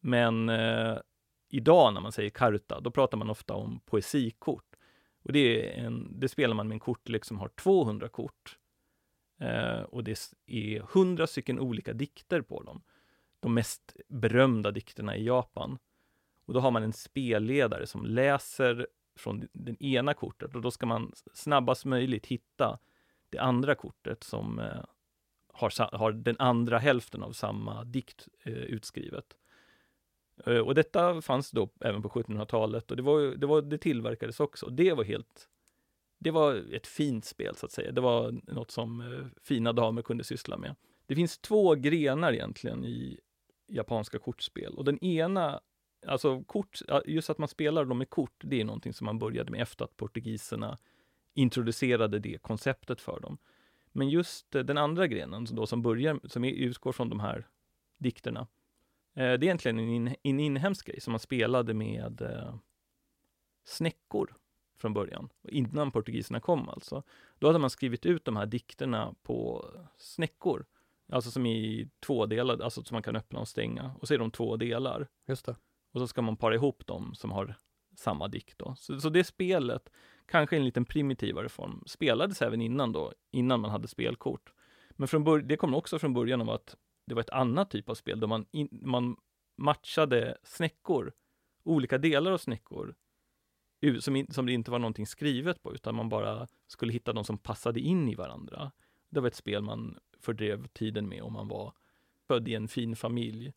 Men 0.00 0.48
eh, 0.48 0.98
idag 1.56 1.94
när 1.94 2.00
man 2.00 2.12
säger 2.12 2.30
karta, 2.30 2.80
då 2.80 2.90
pratar 2.90 3.18
man 3.18 3.30
ofta 3.30 3.54
om 3.54 3.80
poesikort. 3.80 4.76
Och 5.24 5.32
det, 5.32 5.38
är 5.78 5.84
en, 5.84 6.20
det 6.20 6.28
spelar 6.28 6.54
man 6.54 6.68
med 6.68 6.74
en 6.74 6.80
kortlek 6.80 7.24
som 7.24 7.38
har 7.38 7.48
200 7.48 8.08
kort. 8.08 8.58
Eh, 9.40 9.80
och 9.80 10.04
det 10.04 10.18
är 10.46 10.80
100 10.80 11.26
stycken 11.26 11.60
olika 11.60 11.92
dikter 11.92 12.40
på 12.40 12.62
dem 12.62 12.82
de 13.40 13.54
mest 13.54 13.96
berömda 14.08 14.70
dikterna 14.70 15.16
i 15.16 15.24
Japan. 15.24 15.78
Och 16.46 16.54
då 16.54 16.60
har 16.60 16.70
man 16.70 16.82
en 16.82 16.92
spelledare 16.92 17.86
som 17.86 18.06
läser 18.06 18.86
från 19.16 19.48
det 19.52 19.82
ena 19.84 20.14
kortet 20.14 20.54
och 20.54 20.62
då 20.62 20.70
ska 20.70 20.86
man 20.86 21.12
snabbast 21.34 21.84
möjligt 21.84 22.26
hitta 22.26 22.78
det 23.30 23.38
andra 23.38 23.74
kortet 23.74 24.22
som 24.22 24.58
eh, 24.58 24.84
har, 25.52 25.96
har 25.96 26.12
den 26.12 26.36
andra 26.38 26.78
hälften 26.78 27.22
av 27.22 27.32
samma 27.32 27.84
dikt 27.84 28.28
eh, 28.42 28.52
utskrivet. 28.52 29.36
Eh, 30.46 30.58
och 30.58 30.74
detta 30.74 31.22
fanns 31.22 31.50
då 31.50 31.68
även 31.80 32.02
på 32.02 32.08
1700-talet 32.08 32.90
och 32.90 32.96
det, 32.96 33.02
var, 33.02 33.20
det, 33.20 33.46
var, 33.46 33.62
det 33.62 33.78
tillverkades 33.78 34.40
också. 34.40 34.66
Det 34.66 34.92
var 34.92 35.04
helt 35.04 35.48
det 36.18 36.30
var 36.30 36.74
ett 36.74 36.86
fint 36.86 37.24
spel 37.24 37.56
så 37.56 37.66
att 37.66 37.72
säga. 37.72 37.92
Det 37.92 38.00
var 38.00 38.40
något 38.46 38.70
som 38.70 39.00
eh, 39.00 39.26
fina 39.42 39.72
damer 39.72 40.02
kunde 40.02 40.24
syssla 40.24 40.56
med. 40.56 40.76
Det 41.06 41.14
finns 41.14 41.38
två 41.38 41.74
grenar 41.74 42.32
egentligen 42.32 42.84
i 42.84 43.20
japanska 43.66 44.18
kortspel. 44.18 44.74
Och 44.74 44.84
den 44.84 45.04
ena, 45.04 45.60
alltså 46.06 46.42
kort, 46.44 46.80
just 47.06 47.30
att 47.30 47.38
man 47.38 47.48
spelar 47.48 47.84
dem 47.84 47.98
med 47.98 48.10
kort, 48.10 48.40
det 48.44 48.60
är 48.60 48.64
någonting 48.64 48.92
som 48.92 49.04
man 49.04 49.18
började 49.18 49.50
med 49.50 49.62
efter 49.62 49.84
att 49.84 49.96
portugiserna 49.96 50.78
introducerade 51.34 52.18
det 52.18 52.42
konceptet 52.42 53.00
för 53.00 53.20
dem. 53.20 53.38
Men 53.92 54.08
just 54.08 54.54
eh, 54.54 54.62
den 54.62 54.78
andra 54.78 55.06
grenen 55.06 55.46
då 55.50 55.66
som 55.66 55.82
börjar, 55.82 56.20
som 56.24 56.44
utgår 56.44 56.92
från 56.92 57.08
de 57.08 57.20
här 57.20 57.48
dikterna, 57.98 58.46
det 59.20 59.32
är 59.32 59.44
egentligen 59.44 59.78
en, 59.78 59.88
in, 59.88 60.14
en 60.22 60.40
inhemsk 60.40 60.86
grej 60.86 61.00
som 61.00 61.12
man 61.12 61.20
spelade 61.20 61.74
med 61.74 62.20
eh, 62.22 62.54
snäckor 63.64 64.34
från 64.78 64.94
början, 64.94 65.28
innan 65.48 65.90
portugiserna 65.90 66.40
kom 66.40 66.68
alltså. 66.68 67.02
Då 67.38 67.46
hade 67.46 67.58
man 67.58 67.70
skrivit 67.70 68.06
ut 68.06 68.24
de 68.24 68.36
här 68.36 68.46
dikterna 68.46 69.14
på 69.22 69.70
snäckor 69.98 70.66
Alltså 71.12 71.30
som 71.30 71.46
i 71.46 71.88
två 72.06 72.26
delar, 72.26 72.60
alltså 72.60 72.84
som 72.84 72.94
man 72.94 73.02
kan 73.02 73.16
öppna 73.16 73.40
och 73.40 73.48
stänga. 73.48 73.94
Och 74.00 74.08
så 74.08 74.14
är 74.14 74.18
de 74.18 74.30
två 74.30 74.56
delar. 74.56 75.08
Just 75.26 75.46
det. 75.46 75.56
Och 75.92 76.00
så 76.00 76.06
ska 76.06 76.22
man 76.22 76.36
para 76.36 76.54
ihop 76.54 76.86
dem 76.86 77.14
som 77.14 77.30
har 77.30 77.54
samma 77.96 78.28
dikt 78.28 78.58
då. 78.58 78.74
Så, 78.78 79.00
så 79.00 79.08
det 79.08 79.24
spelet, 79.24 79.90
kanske 80.26 80.56
i 80.56 80.58
en 80.58 80.64
liten 80.64 80.84
primitivare 80.84 81.48
form, 81.48 81.82
spelades 81.86 82.42
även 82.42 82.62
innan 82.62 82.92
då, 82.92 83.12
innan 83.30 83.60
man 83.60 83.70
hade 83.70 83.88
spelkort. 83.88 84.52
Men 84.90 85.08
från 85.08 85.24
bör- 85.24 85.42
det 85.42 85.56
kom 85.56 85.74
också 85.74 85.98
från 85.98 86.14
början 86.14 86.40
av 86.40 86.50
att 86.50 86.76
det 87.06 87.14
var 87.14 87.20
ett 87.20 87.30
annat 87.30 87.70
typ 87.70 87.88
av 87.88 87.94
spel 87.94 88.20
där 88.20 88.26
man, 88.26 88.46
in, 88.50 88.68
man 88.70 89.16
matchade 89.56 90.38
snäckor, 90.42 91.12
olika 91.62 91.98
delar 91.98 92.32
av 92.32 92.38
snäckor, 92.38 92.94
som, 94.00 94.16
in, 94.16 94.32
som 94.32 94.46
det 94.46 94.52
inte 94.52 94.70
var 94.70 94.78
någonting 94.78 95.06
skrivet 95.06 95.62
på, 95.62 95.74
utan 95.74 95.94
man 95.94 96.08
bara 96.08 96.46
skulle 96.66 96.92
hitta 96.92 97.12
de 97.12 97.24
som 97.24 97.38
passade 97.38 97.80
in 97.80 98.08
i 98.08 98.14
varandra. 98.14 98.72
Det 99.08 99.20
var 99.20 99.28
ett 99.28 99.34
spel 99.34 99.62
man 99.62 99.98
fördrev 100.20 100.66
tiden 100.66 101.08
med 101.08 101.22
om 101.22 101.32
man 101.32 101.48
var 101.48 101.72
född 102.26 102.48
i 102.48 102.54
en 102.54 102.68
fin 102.68 102.96
familj 102.96 103.52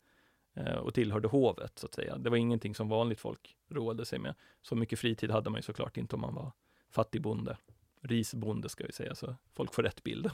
eh, 0.54 0.76
och 0.76 0.94
tillhörde 0.94 1.28
hovet, 1.28 1.78
så 1.78 1.86
att 1.86 1.94
säga. 1.94 2.18
Det 2.18 2.30
var 2.30 2.36
ingenting 2.36 2.74
som 2.74 2.88
vanligt 2.88 3.20
folk 3.20 3.56
roade 3.68 4.04
sig 4.04 4.18
med. 4.18 4.34
Så 4.62 4.76
mycket 4.76 4.98
fritid 4.98 5.30
hade 5.30 5.50
man 5.50 5.58
ju 5.58 5.62
såklart 5.62 5.96
inte 5.96 6.16
om 6.16 6.20
man 6.20 6.34
var 6.34 6.52
fattigbonde. 6.90 7.56
Risbonde 8.00 8.68
ska 8.68 8.86
vi 8.86 8.92
säga, 8.92 9.14
så 9.14 9.36
folk 9.52 9.74
får 9.74 9.82
rätt 9.82 10.02
bild. 10.02 10.30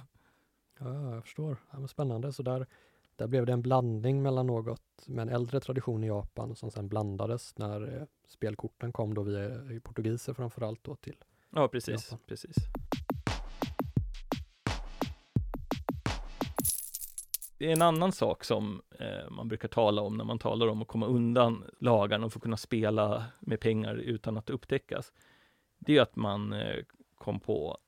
Ja, 0.78 1.14
jag 1.14 1.24
förstår. 1.24 1.56
Ja, 1.70 1.78
men 1.78 1.88
spännande. 1.88 2.32
Så 2.32 2.42
där, 2.42 2.66
där 3.16 3.26
blev 3.26 3.46
det 3.46 3.52
en 3.52 3.62
blandning 3.62 4.22
mellan 4.22 4.46
något 4.46 4.82
med 5.06 5.22
en 5.22 5.28
äldre 5.28 5.60
tradition 5.60 6.04
i 6.04 6.06
Japan 6.06 6.56
som 6.56 6.70
sedan 6.70 6.88
blandades 6.88 7.58
när 7.58 7.96
eh, 7.96 8.02
spelkorten 8.28 8.92
kom 8.92 9.14
då 9.14 9.22
via 9.22 9.50
portugiser 9.82 10.34
framförallt 10.34 10.84
då 10.84 10.94
till 10.96 11.16
Ja, 11.50 11.68
precis. 11.68 12.10
Japan. 12.10 12.18
precis. 12.26 12.56
det 17.58 17.66
är 17.68 17.72
en 17.72 17.82
annan 17.82 18.12
sak 18.12 18.44
som 18.44 18.82
eh, 18.98 19.30
man 19.30 19.48
brukar 19.48 19.68
tala 19.68 20.02
om 20.02 20.16
när 20.16 20.24
man 20.24 20.38
talar 20.38 20.66
om 20.66 20.82
att 20.82 20.88
komma 20.88 21.06
undan 21.06 21.64
lagarna 21.80 22.26
och 22.26 22.32
få 22.32 22.40
kunna 22.40 22.56
spela 22.56 23.24
med 23.40 23.60
pengar 23.60 23.94
utan 23.94 24.36
att 24.36 24.50
upptäckas. 24.50 25.12
Det 25.78 25.96
är 25.96 26.02
att 26.02 26.16
man 26.16 26.52
eh, 26.52 26.84
kom 27.14 27.40
på 27.40 27.78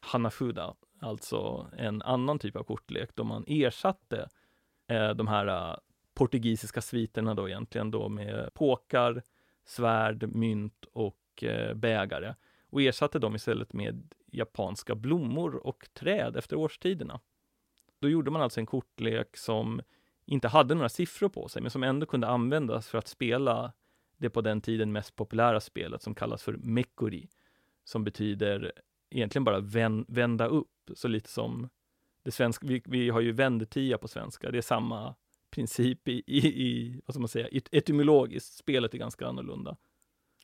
Hanafuda, 0.00 0.74
alltså 1.00 1.66
en 1.78 2.02
annan 2.02 2.38
typ 2.38 2.56
av 2.56 2.62
kortlek 2.62 3.10
då 3.14 3.24
man 3.24 3.44
ersatte 3.46 4.18
eh, 4.18 4.26
Eh, 4.92 5.10
de 5.10 5.26
här 5.26 5.46
eh, 5.46 5.76
portugisiska 6.14 6.80
sviterna 6.80 7.34
då 7.34 7.48
egentligen 7.48 7.90
då 7.90 8.08
med 8.08 8.54
påkar, 8.54 9.22
svärd, 9.64 10.28
mynt 10.34 10.84
och 10.92 11.44
eh, 11.44 11.74
bägare 11.74 12.34
och 12.70 12.82
ersatte 12.82 13.18
dem 13.18 13.34
istället 13.34 13.72
med 13.72 14.14
japanska 14.26 14.94
blommor 14.94 15.66
och 15.66 15.88
träd 15.92 16.36
efter 16.36 16.56
årstiderna. 16.56 17.20
Då 17.98 18.08
gjorde 18.08 18.30
man 18.30 18.42
alltså 18.42 18.60
en 18.60 18.66
kortlek 18.66 19.36
som 19.36 19.80
inte 20.24 20.48
hade 20.48 20.74
några 20.74 20.88
siffror 20.88 21.28
på 21.28 21.48
sig, 21.48 21.62
men 21.62 21.70
som 21.70 21.82
ändå 21.82 22.06
kunde 22.06 22.28
användas 22.28 22.88
för 22.88 22.98
att 22.98 23.08
spela 23.08 23.72
det 24.16 24.30
på 24.30 24.40
den 24.40 24.60
tiden 24.60 24.92
mest 24.92 25.16
populära 25.16 25.60
spelet 25.60 26.02
som 26.02 26.14
kallas 26.14 26.42
för 26.42 26.52
Mekuri, 26.52 27.28
som 27.84 28.04
betyder 28.04 28.72
egentligen 29.10 29.44
bara 29.44 29.60
vända 30.08 30.46
upp, 30.46 30.90
så 30.94 31.08
lite 31.08 31.30
som 31.30 31.68
det 32.22 32.30
svenska, 32.30 32.66
vi, 32.66 32.82
vi 32.84 33.10
har 33.10 33.20
ju 33.20 33.32
vändetia 33.32 33.98
på 33.98 34.08
svenska, 34.08 34.50
det 34.50 34.58
är 34.58 34.62
samma 34.62 35.14
princip 35.50 36.08
i, 36.08 36.22
i, 36.26 36.46
i 36.46 37.00
vad 37.06 37.14
ska 37.14 37.20
man 37.20 37.28
säga, 37.28 37.48
etymologiskt, 37.72 38.54
spelet 38.54 38.94
är 38.94 38.98
ganska 38.98 39.26
annorlunda. 39.26 39.76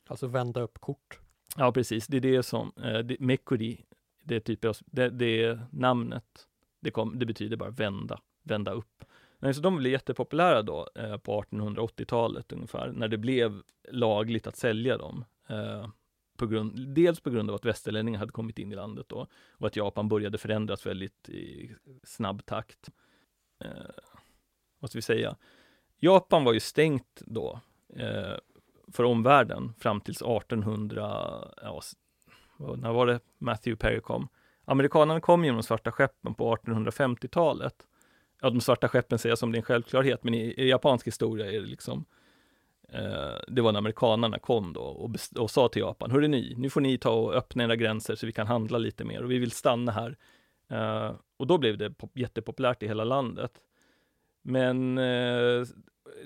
Alltså 0.07 0.27
vända 0.27 0.61
upp 0.61 0.79
kort? 0.79 1.19
Ja, 1.57 1.73
precis, 1.73 2.07
det 2.07 2.17
är 2.17 2.21
det 2.21 2.43
som, 2.43 2.73
eh, 2.77 2.99
det, 2.99 3.21
Mekuri, 3.21 3.85
det 4.25 4.37
är, 4.37 4.41
typ 4.41 4.65
det, 4.87 5.11
det 5.11 5.45
är 5.45 5.67
namnet 5.71 6.49
det, 6.81 6.91
kom, 6.91 7.19
det 7.19 7.27
betyder 7.27 7.57
bara 7.57 7.71
vända, 7.71 8.21
vända 8.43 8.73
upp. 8.73 9.05
Nej, 9.39 9.55
så 9.55 9.61
de 9.61 9.77
blev 9.77 9.93
jättepopulära 9.93 10.63
då 10.63 10.89
eh, 10.95 11.17
på 11.17 11.43
1880-talet 11.43 12.53
ungefär, 12.53 12.93
när 12.93 13.09
det 13.09 13.19
blev 13.19 13.63
lagligt 13.91 14.47
att 14.47 14.57
sälja 14.57 14.99
dem. 14.99 15.25
Eh, 15.49 15.89
på 16.38 16.47
grund, 16.47 16.88
dels 16.95 17.21
på 17.21 17.30
grund 17.30 17.50
av 17.50 17.57
att 17.57 17.64
västerlänningar 17.64 18.18
hade 18.18 18.33
kommit 18.33 18.59
in 18.59 18.73
i 18.73 18.75
landet 18.75 19.07
då 19.09 19.26
och 19.50 19.66
att 19.66 19.76
Japan 19.76 20.09
började 20.09 20.38
förändras 20.38 20.87
väldigt 20.87 21.28
i 21.28 21.75
snabb 22.02 22.47
takt. 22.47 22.88
Eh, 23.64 23.71
vad 24.78 24.90
ska 24.90 24.99
vi 24.99 25.02
säga? 25.02 25.37
Japan 25.99 26.45
var 26.45 26.52
ju 26.52 26.61
stängt 26.61 27.23
då 27.26 27.61
eh, 27.97 28.35
för 28.92 29.04
omvärlden 29.04 29.75
fram 29.78 30.00
tills 30.00 30.23
1800, 30.23 31.02
ja, 31.62 31.83
när 32.59 32.92
var 32.92 33.07
det 33.07 33.21
Matthew 33.38 33.76
Perry 33.76 34.00
kom? 34.00 34.28
Amerikanerna 34.64 35.21
kom 35.21 35.45
genom 35.45 35.57
de 35.57 35.62
svarta 35.62 35.92
skeppen 35.92 36.35
på 36.35 36.57
1850-talet. 36.57 37.75
Ja, 38.40 38.50
de 38.50 38.61
svarta 38.61 38.88
skeppen 38.88 39.18
säger 39.18 39.30
jag 39.30 39.38
som 39.38 39.52
det 39.52 39.57
är 39.57 39.61
en 39.61 39.64
självklarhet, 39.64 40.25
men 40.25 40.35
i, 40.35 40.38
i 40.38 40.68
japansk 40.68 41.07
historia 41.07 41.47
är 41.47 41.61
det 41.61 41.66
liksom 41.66 41.99
eh, 41.99 42.18
Eh, 42.92 43.38
det 43.49 43.62
var 43.62 43.73
när 43.73 43.78
amerikanerna 43.78 44.38
kom 44.38 44.73
då 44.73 44.80
och, 44.80 45.11
och 45.38 45.50
sa 45.50 45.68
till 45.68 45.80
Japan, 45.80 46.11
hörru 46.11 46.28
ni, 46.28 46.54
nu 46.57 46.71
får 46.71 46.80
ni 46.80 46.99
ta 46.99 47.11
och 47.11 47.35
öppna 47.35 47.64
era 47.64 47.76
gränser 47.76 48.14
så 48.14 48.26
vi 48.26 48.33
kan 48.33 48.47
handla 48.47 48.78
lite 48.78 49.04
mer 49.04 49.23
och 49.23 49.30
vi 49.30 49.38
vill 49.38 49.50
stanna 49.50 49.92
här. 49.92 50.16
Eh, 50.71 51.14
och 51.37 51.47
då 51.47 51.59
blev 51.59 51.78
det 51.78 51.95
jättepopulärt 52.14 52.83
i 52.83 52.87
hela 52.87 53.04
landet. 53.04 53.52
Men 54.42 54.99
eh, 54.99 55.64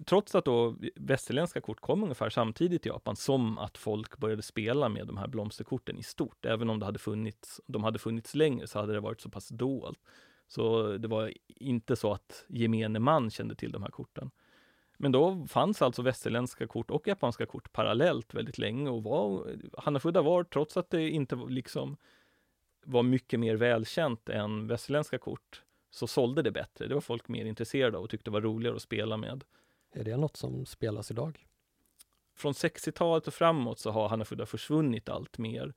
trots 0.07 0.35
att 0.35 0.45
då 0.45 0.77
västerländska 0.97 1.61
kort 1.61 1.81
kom 1.81 2.03
ungefär 2.03 2.31
samtidigt 2.31 2.87
i 2.87 2.89
Japan 2.89 3.17
som 3.17 3.59
att 3.59 3.79
folk 3.79 4.19
började 4.19 4.43
spela 4.43 4.89
med 4.89 5.07
de 5.07 5.17
här 5.17 5.29
blomsterkorten 5.29 5.99
i 5.99 6.03
stort. 6.03 6.45
Även 6.45 6.71
om 6.71 6.79
det 6.79 6.87
hade 6.87 6.99
funnits, 6.99 7.61
de 7.67 7.85
hade 7.85 7.99
funnits 7.99 8.35
längre 8.35 8.67
så 8.67 8.79
hade 8.79 8.93
det 8.93 9.01
varit 9.01 9.21
så 9.21 9.31
pass 9.31 9.49
dolt. 9.49 9.99
Så 10.49 10.97
det 10.99 11.09
var 11.09 11.33
inte 11.47 11.97
så 11.97 12.13
att 12.13 12.45
gemene 12.49 12.99
man 12.99 13.31
kände 13.31 13.55
till 13.55 13.73
de 13.73 13.83
här 13.83 13.91
korten. 13.91 14.31
Men 15.03 15.13
då 15.13 15.47
fanns 15.47 15.83
alltså 15.83 16.03
västerländska 16.03 16.67
kort 16.67 16.91
och 16.91 17.09
japanska 17.09 17.47
kort 17.47 17.73
parallellt 17.73 18.35
väldigt 18.35 18.59
länge 18.59 18.91
och 18.91 19.03
var, 19.03 19.57
Hanafuda 19.79 20.23
var, 20.23 20.45
trots 20.45 20.77
att 20.77 20.91
det 20.91 21.11
inte 21.11 21.37
liksom 21.49 21.97
var 22.85 23.03
mycket 23.03 23.41
mer 23.41 23.57
välkänt 23.57 24.29
än 24.29 24.67
västerländska 24.67 25.19
kort, 25.19 25.63
så 25.91 26.07
sålde 26.07 26.43
det 26.43 26.51
bättre. 26.51 26.87
Det 26.87 26.95
var 26.95 27.01
folk 27.01 27.29
mer 27.29 27.45
intresserade 27.45 27.99
av 27.99 28.05
och 28.05 28.11
tyckte 28.11 28.31
det 28.31 28.33
var 28.33 28.41
roligare 28.41 28.77
att 28.77 28.83
spela 28.83 29.17
med. 29.17 29.45
Är 29.93 30.05
det 30.05 30.17
något 30.17 30.37
som 30.37 30.67
spelas 30.67 31.11
idag? 31.11 31.47
Från 32.35 32.53
60-talet 32.53 33.27
och 33.27 33.35
framåt 33.35 33.79
så 33.79 33.91
har 33.91 34.09
Hanafuda 34.09 34.47
försvunnit 34.47 35.09
allt 35.09 35.39
mer. 35.39 35.75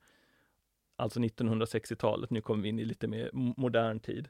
Alltså 0.96 1.20
1960-talet, 1.20 2.30
nu 2.30 2.40
kommer 2.40 2.62
vi 2.62 2.68
in 2.68 2.78
i 2.78 2.84
lite 2.84 3.08
mer 3.08 3.30
modern 3.32 4.00
tid. 4.00 4.28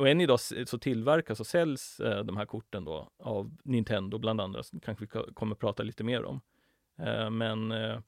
Och 0.00 0.08
än 0.08 0.20
idag 0.20 0.40
så 0.40 0.78
tillverkas 0.78 1.40
och 1.40 1.46
säljs 1.46 2.00
eh, 2.00 2.24
de 2.24 2.36
här 2.36 2.46
korten 2.46 2.84
då 2.84 3.10
av 3.18 3.56
Nintendo 3.62 4.18
bland 4.18 4.40
andra, 4.40 4.62
som 4.62 4.80
kanske 4.80 5.04
vi 5.04 5.32
kommer 5.34 5.54
prata 5.54 5.82
lite 5.82 6.04
mer 6.04 6.24
om. 6.24 6.40
Eh, 6.98 7.30
men 7.30 7.72
eh, 7.72 8.00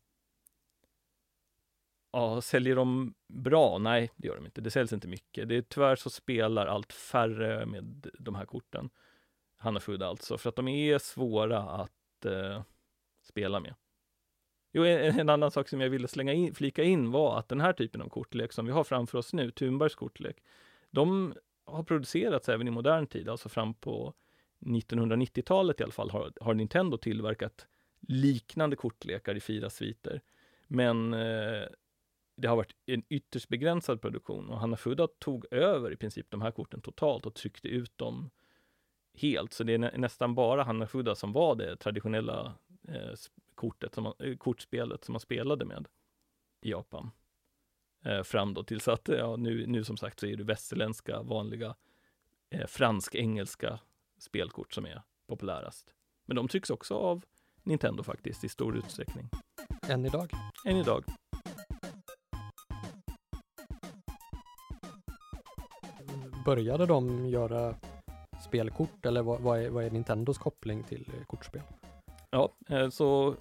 ja, 2.13 2.41
säljer 2.41 2.77
de 2.77 3.15
bra? 3.29 3.79
Nej, 3.79 4.11
det 4.17 4.29
gör 4.29 4.37
de 4.37 4.45
inte. 4.45 4.61
Det 4.61 4.71
säljs 4.71 4.93
inte 4.93 5.09
mycket. 5.09 5.49
Det 5.49 5.57
är 5.57 5.63
tyvärr 5.63 5.97
så 5.97 6.11
spelar 6.11 6.67
allt 6.67 6.93
färre 6.93 7.67
med 7.67 8.11
de 8.19 8.35
här 8.35 8.47
korten. 8.47 8.91
Hanafuda 9.57 10.07
alltså, 10.07 10.39
för 10.39 10.49
att 10.49 10.57
de 10.57 10.69
är 10.69 10.99
svåra 10.99 11.61
att 11.61 12.25
eh, 12.25 12.63
spela 13.23 13.61
med. 13.61 13.75
Jo, 14.73 14.85
en, 14.85 15.21
en, 15.21 15.29
annan 15.29 15.51
sak 15.51 15.69
som 15.69 15.81
jag 15.81 15.91
ville 15.91 16.09
slänga 16.09 16.33
in, 16.33 16.55
flika 16.55 16.83
in 16.83 17.11
var 17.11 17.39
att 17.39 17.49
den 17.49 17.61
här 17.61 17.73
typen 17.73 18.03
av 18.03 18.09
kortlek 18.09 18.53
som 18.53 18.67
vi 18.67 18.73
har 18.73 18.85
framför 18.85 19.19
oss 19.19 19.33
nu, 19.33 19.51
Thunbergs 19.51 19.95
kortlek, 19.95 20.37
de 20.91 21.35
har 21.65 21.83
producerats 21.83 22.49
även 22.49 22.69
i 22.69 22.71
modern 22.71 23.07
tid, 23.07 23.29
alltså 23.29 23.49
fram 23.49 23.75
på 23.75 24.15
1990-talet 24.61 25.81
i 25.81 25.83
alla 25.83 25.93
fall, 25.93 26.11
har, 26.11 26.33
har 26.41 26.55
Nintendo 26.55 26.97
tillverkat 26.97 27.67
liknande 28.01 28.77
kortlekar 28.77 29.35
i 29.35 29.41
fyra 29.41 29.71
sviter. 29.71 30.21
Men 30.67 31.15
eh, 31.15 31.67
det 32.37 32.49
har 32.49 32.57
varit 32.57 32.75
en 32.87 33.03
ytterst 33.09 33.49
begränsad 33.49 34.01
produktion 34.01 34.51
och 34.51 34.59
Hanafuda 34.59 35.09
tog 35.19 35.47
över 35.51 35.93
i 35.93 35.97
princip 35.97 36.31
de 36.31 36.43
här 36.43 36.51
korten 36.51 36.81
totalt 36.81 37.27
och 37.27 37.35
tryckte 37.35 37.69
ut 37.69 37.99
dem 37.99 38.31
helt. 39.15 39.53
Så 39.53 39.65
det 39.65 39.75
är 39.75 39.79
nä 39.79 39.93
nästan 39.97 40.35
bara 40.35 40.63
Hanafuda 40.63 41.15
som 41.15 41.33
var 41.33 41.55
det 41.55 41.77
traditionella 41.77 42.55
eh, 42.89 43.13
kortet 43.55 43.95
som 43.95 44.05
man, 44.05 44.15
eh, 44.19 44.37
kortspelet 44.37 45.05
som 45.05 45.13
man 45.13 45.21
spelade 45.21 45.65
med 45.65 45.89
i 46.61 46.71
Japan. 46.71 47.11
Eh, 48.05 48.23
fram 48.23 48.55
då 48.55 48.63
tills 48.63 48.89
att, 48.89 49.09
ja, 49.09 49.37
nu, 49.37 49.67
nu 49.67 49.85
som 49.85 49.97
sagt 49.97 50.21
så 50.21 50.27
är 50.27 50.37
det 50.37 50.45
västerländska 50.45 51.23
vanliga 51.23 51.75
eh, 52.51 52.67
fransk-engelska 52.67 53.79
spelkort 54.19 54.73
som 54.73 54.87
är 54.87 55.03
populärast. 55.29 55.95
Men 56.27 56.37
de 56.37 56.49
trycks 56.49 56.71
också 56.71 56.95
av 56.95 57.25
Nintendo 57.63 58.03
faktiskt 58.03 58.45
i 58.45 58.49
stor 58.49 58.77
utsträckning. 58.77 59.29
Än 59.89 60.07
idag? 60.07 60.31
Än 60.67 60.77
idag. 60.77 61.05
Började 66.45 66.87
de 66.87 67.27
göra 67.27 67.75
spelkort 68.45 69.07
eller 69.07 69.23
vad, 69.23 69.41
vad, 69.41 69.59
är, 69.59 69.71
vad 69.71 69.85
är 69.85 69.91
Nintendos 69.91 70.39
koppling 70.39 70.85
till 70.85 71.11
eh, 71.17 71.25
kortspel? 71.27 71.63
Ja, 72.31 72.53
eh, 72.69 72.89
så 72.89 73.37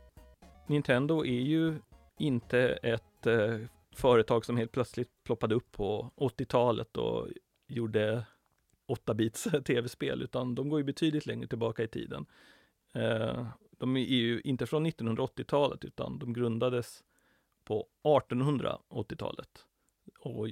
Nintendo 0.68 1.26
är 1.26 1.42
ju 1.42 1.80
inte 2.18 2.60
ett 2.70 3.28
eh, 3.28 3.60
företag 3.96 4.46
som 4.46 4.58
helt 4.58 4.72
plötsligt 4.72 5.24
ploppade 5.24 5.56
upp 5.56 5.72
på 5.72 6.12
80-talet 6.16 6.98
och 6.98 7.28
gjorde 7.68 8.26
8-bits 8.88 9.48
tv-spel, 9.66 10.22
utan 10.22 10.56
de 10.56 10.70
går 10.70 10.80
ju 10.80 10.84
betydligt 10.84 11.26
längre 11.26 11.48
tillbaka 11.48 11.84
i 11.84 11.88
tiden. 11.88 12.26
Eh, 12.94 13.48
de 13.72 13.98
är 13.98 14.02
ju 14.02 14.42
inte 14.42 14.66
från 14.66 14.88
1980-talet, 14.88 15.86
utan 15.86 16.20
de 16.20 16.34
grundades 16.34 17.04
på 17.64 17.88
1880-talet 18.04 19.66
och 20.20 20.48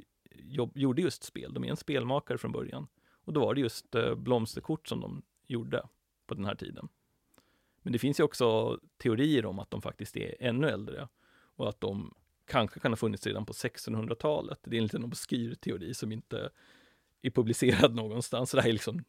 gjorde 0.73 1.01
just 1.01 1.23
spel. 1.23 1.53
De 1.53 1.63
är 1.63 1.69
en 1.69 1.77
spelmakare 1.77 2.37
från 2.37 2.51
början. 2.51 2.87
Och 3.11 3.33
då 3.33 3.39
var 3.39 3.53
det 3.53 3.61
just 3.61 3.95
eh, 3.95 4.15
blomsterkort 4.15 4.87
som 4.87 5.01
de 5.01 5.21
gjorde 5.47 5.87
på 6.25 6.33
den 6.33 6.45
här 6.45 6.55
tiden. 6.55 6.89
Men 7.81 7.93
det 7.93 7.99
finns 7.99 8.19
ju 8.19 8.23
också 8.23 8.79
teorier 8.97 9.45
om 9.45 9.59
att 9.59 9.71
de 9.71 9.81
faktiskt 9.81 10.17
är 10.17 10.35
ännu 10.39 10.67
äldre 10.67 11.07
och 11.55 11.69
att 11.69 11.81
de 11.81 12.13
kanske 12.49 12.79
kan 12.79 12.91
ha 12.91 12.97
funnits 12.97 13.27
redan 13.27 13.45
på 13.45 13.53
1600-talet. 13.53 14.59
Det 14.63 14.75
är 14.75 14.77
en 14.77 14.83
liten 14.83 15.03
obskyr 15.03 15.55
teori 15.55 15.93
som 15.93 16.11
inte 16.11 16.49
är 17.21 17.29
publicerad 17.29 17.95
någonstans. 17.95 18.49
Så 18.49 18.57
det 18.57 18.63
här 18.63 18.69
är 18.69 18.73
liksom 18.73 19.03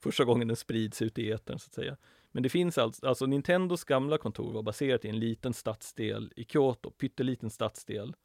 första 0.00 0.24
gången 0.24 0.48
den 0.48 0.56
sprids 0.56 1.02
ut 1.02 1.18
i 1.18 1.30
etern 1.30 1.58
så 1.58 1.68
att 1.68 1.74
säga. 1.74 1.96
Men 2.32 2.42
det 2.42 2.48
finns 2.48 2.78
alltså, 2.78 3.06
alltså 3.06 3.26
Nintendos 3.26 3.84
gamla 3.84 4.18
kontor 4.18 4.52
var 4.52 4.62
baserat 4.62 5.04
i 5.04 5.08
en 5.08 5.18
liten 5.18 5.54
stadsdel 5.54 6.32
i 6.36 6.44
Kyoto, 6.44 6.90
pytteliten 6.90 7.50
stadsdel. 7.50 8.16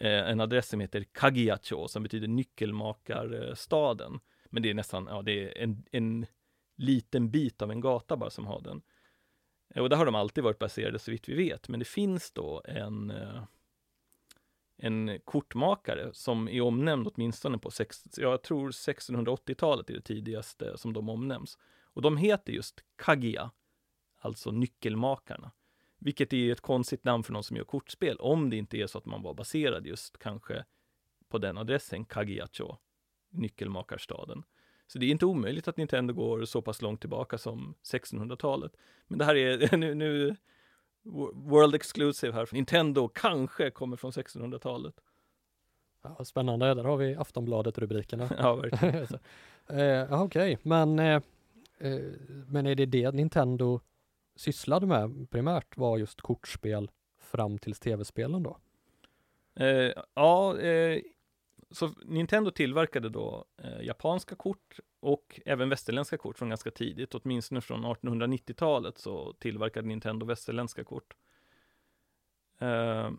Eh, 0.00 0.30
en 0.30 0.40
adress 0.40 0.68
som 0.68 0.80
heter 0.80 1.04
Kagiyacho 1.12 1.88
som 1.88 2.02
betyder 2.02 2.28
nyckelmakarstaden. 2.28 4.20
Men 4.50 4.62
det 4.62 4.70
är 4.70 4.74
nästan, 4.74 5.06
ja 5.10 5.22
det 5.22 5.32
är 5.32 5.62
en, 5.62 5.84
en 5.92 6.26
liten 6.76 7.30
bit 7.30 7.62
av 7.62 7.70
en 7.70 7.80
gata 7.80 8.16
bara 8.16 8.30
som 8.30 8.46
har 8.46 8.60
den. 8.60 8.82
Och 9.74 9.88
där 9.88 9.96
har 9.96 10.06
de 10.06 10.14
alltid 10.14 10.44
varit 10.44 10.58
baserade 10.58 10.98
så 10.98 11.10
vitt 11.10 11.28
vi 11.28 11.34
vet, 11.34 11.68
men 11.68 11.78
det 11.78 11.84
finns 11.84 12.30
då 12.30 12.62
en 12.64 13.10
eh, 13.10 13.42
en 14.78 15.18
kortmakare 15.24 16.10
som 16.12 16.48
är 16.48 16.60
omnämnd 16.60 17.08
åtminstone 17.14 17.58
på, 17.58 17.70
sex, 17.70 18.04
jag 18.16 18.42
tror 18.42 18.70
1680-talet 18.70 19.90
är 19.90 19.94
det 19.94 20.00
tidigaste 20.00 20.78
som 20.78 20.92
de 20.92 21.08
omnämns. 21.08 21.58
Och 21.82 22.02
de 22.02 22.16
heter 22.16 22.52
just 22.52 22.80
Kagia, 22.96 23.50
alltså 24.18 24.50
nyckelmakarna. 24.50 25.50
Vilket 25.98 26.32
är 26.32 26.52
ett 26.52 26.60
konstigt 26.60 27.04
namn 27.04 27.22
för 27.22 27.32
någon 27.32 27.44
som 27.44 27.56
gör 27.56 27.64
kortspel, 27.64 28.16
om 28.16 28.50
det 28.50 28.56
inte 28.56 28.78
är 28.78 28.86
så 28.86 28.98
att 28.98 29.06
man 29.06 29.22
var 29.22 29.34
baserad 29.34 29.86
just 29.86 30.18
kanske 30.18 30.64
på 31.28 31.38
den 31.38 31.58
adressen, 31.58 32.04
Kagiacho 32.04 32.76
nyckelmakarstaden. 33.30 34.42
Så 34.86 34.98
det 34.98 35.06
är 35.06 35.10
inte 35.10 35.26
omöjligt 35.26 35.68
att 35.68 35.76
Nintendo 35.76 36.14
går 36.14 36.44
så 36.44 36.62
pass 36.62 36.82
långt 36.82 37.00
tillbaka 37.00 37.38
som 37.38 37.74
1600-talet. 37.82 38.76
Men 39.06 39.18
det 39.18 39.24
här 39.24 39.36
är 39.36 39.76
nu, 39.76 39.94
nu 39.94 40.36
World 41.34 41.74
Exclusive 41.74 42.32
här. 42.32 42.48
Nintendo 42.52 43.08
kanske 43.08 43.70
kommer 43.70 43.96
från 43.96 44.10
1600-talet. 44.10 44.94
Ja, 46.02 46.24
spännande, 46.24 46.74
där 46.74 46.84
har 46.84 46.96
vi 46.96 47.14
Aftonbladet-rubrikerna. 47.14 48.28
ja, 48.38 48.54
verkligen. 48.54 48.94
eh, 49.80 50.22
Okej, 50.22 50.52
okay. 50.52 50.56
men, 50.62 50.98
eh, 50.98 51.22
eh, 51.78 52.00
men 52.48 52.66
är 52.66 52.74
det 52.74 52.86
det 52.86 53.14
Nintendo 53.14 53.80
sysslade 54.36 54.86
med 54.86 55.30
primärt 55.30 55.76
var 55.76 55.98
just 55.98 56.20
kortspel 56.20 56.90
fram 57.20 57.58
till 57.58 57.74
tv-spelen 57.74 58.42
då? 58.42 58.56
Eh, 59.64 59.92
ja, 60.14 60.58
eh, 60.58 61.00
så 61.70 61.94
Nintendo 62.04 62.50
tillverkade 62.50 63.08
då 63.08 63.44
eh, 63.62 63.82
japanska 63.82 64.34
kort 64.34 64.80
och 65.00 65.40
även 65.46 65.68
västerländska 65.68 66.18
kort 66.18 66.38
från 66.38 66.48
ganska 66.48 66.70
tidigt, 66.70 67.14
åtminstone 67.14 67.60
från 67.60 67.84
1890-talet 67.84 68.98
så 68.98 69.32
tillverkade 69.32 69.88
Nintendo 69.88 70.26
västerländska 70.26 70.84
kort. 70.84 71.16
Eh, 72.58 73.10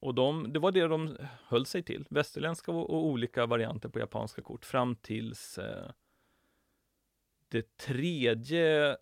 och 0.00 0.14
de, 0.14 0.52
det 0.52 0.58
var 0.58 0.72
det 0.72 0.86
de 0.86 1.16
höll 1.46 1.66
sig 1.66 1.82
till, 1.82 2.06
västerländska 2.10 2.72
och, 2.72 2.90
och 2.90 3.06
olika 3.06 3.46
varianter 3.46 3.88
på 3.88 3.98
japanska 3.98 4.42
kort 4.42 4.64
fram 4.64 4.96
tills 4.96 5.58
eh, 5.58 5.90
det 7.48 7.76
tredje, 7.76 8.90
eh, 8.90 8.96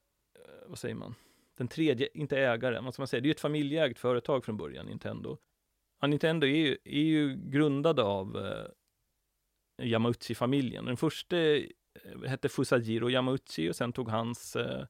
vad 0.66 0.78
säger 0.78 0.94
man, 0.94 1.14
den 1.56 1.68
tredje, 1.68 2.08
inte 2.14 2.38
ägaren, 2.38 2.84
vad 2.84 2.94
ska 2.94 3.00
man 3.00 3.08
säga, 3.08 3.20
det 3.20 3.26
är 3.26 3.28
ju 3.28 3.34
ett 3.34 3.40
familjeägt 3.40 3.98
företag 3.98 4.44
från 4.44 4.56
början, 4.56 4.86
Nintendo. 4.86 5.38
Ja, 6.04 6.08
Nintendo 6.08 6.46
är 6.46 6.56
ju, 6.56 6.78
är 6.84 7.02
ju 7.02 7.36
grundade 7.36 8.02
av 8.02 8.46
eh, 8.46 9.86
Yamauchi-familjen. 9.86 10.84
Den 10.84 10.96
första 10.96 11.36
eh, 11.36 11.62
hette 12.26 12.48
Fusajiro 12.48 13.10
Yamauchi 13.10 13.70
och 13.70 13.76
sen 13.76 13.92
tog 13.92 14.08
hans 14.08 14.56
eh, 14.56 14.84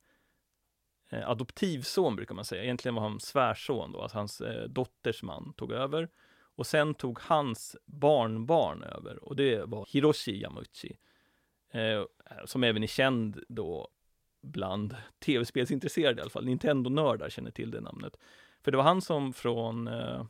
eh, 1.11 1.31
adoptivson, 1.31 2.17
brukar 2.17 2.35
man 2.35 2.45
säga, 2.45 2.63
egentligen 2.63 2.95
var 2.95 3.03
han 3.03 3.21
svärson 3.21 3.93
då, 3.93 4.03
alltså 4.03 4.19
hans 4.19 4.41
eh, 4.41 4.69
dotters 4.69 5.23
man 5.23 5.53
tog 5.53 5.73
över. 5.73 6.09
Och 6.57 6.67
sen 6.67 6.95
tog 6.95 7.19
hans 7.21 7.77
barnbarn 7.87 8.83
över 8.83 9.25
och 9.25 9.37
det 9.37 9.65
var 9.65 9.87
Hiroshi 9.91 10.41
Yamauchi. 10.43 10.97
Eh, 11.71 12.05
som 12.45 12.65
även 12.65 12.83
är 12.83 12.87
känd 12.87 13.45
då 13.49 13.89
bland 14.43 14.97
tv-spelsintresserade 15.19 16.19
i 16.19 16.21
alla 16.21 16.31
fall, 16.31 16.45
Nintendo-nördar 16.45 17.31
känner 17.31 17.51
till 17.51 17.71
det 17.71 17.81
namnet. 17.81 18.17
För 18.63 18.71
det 18.71 18.77
var 18.77 18.85
han 18.85 19.03
som 19.03 19.33
från 19.33 19.89
eh, 19.89 20.25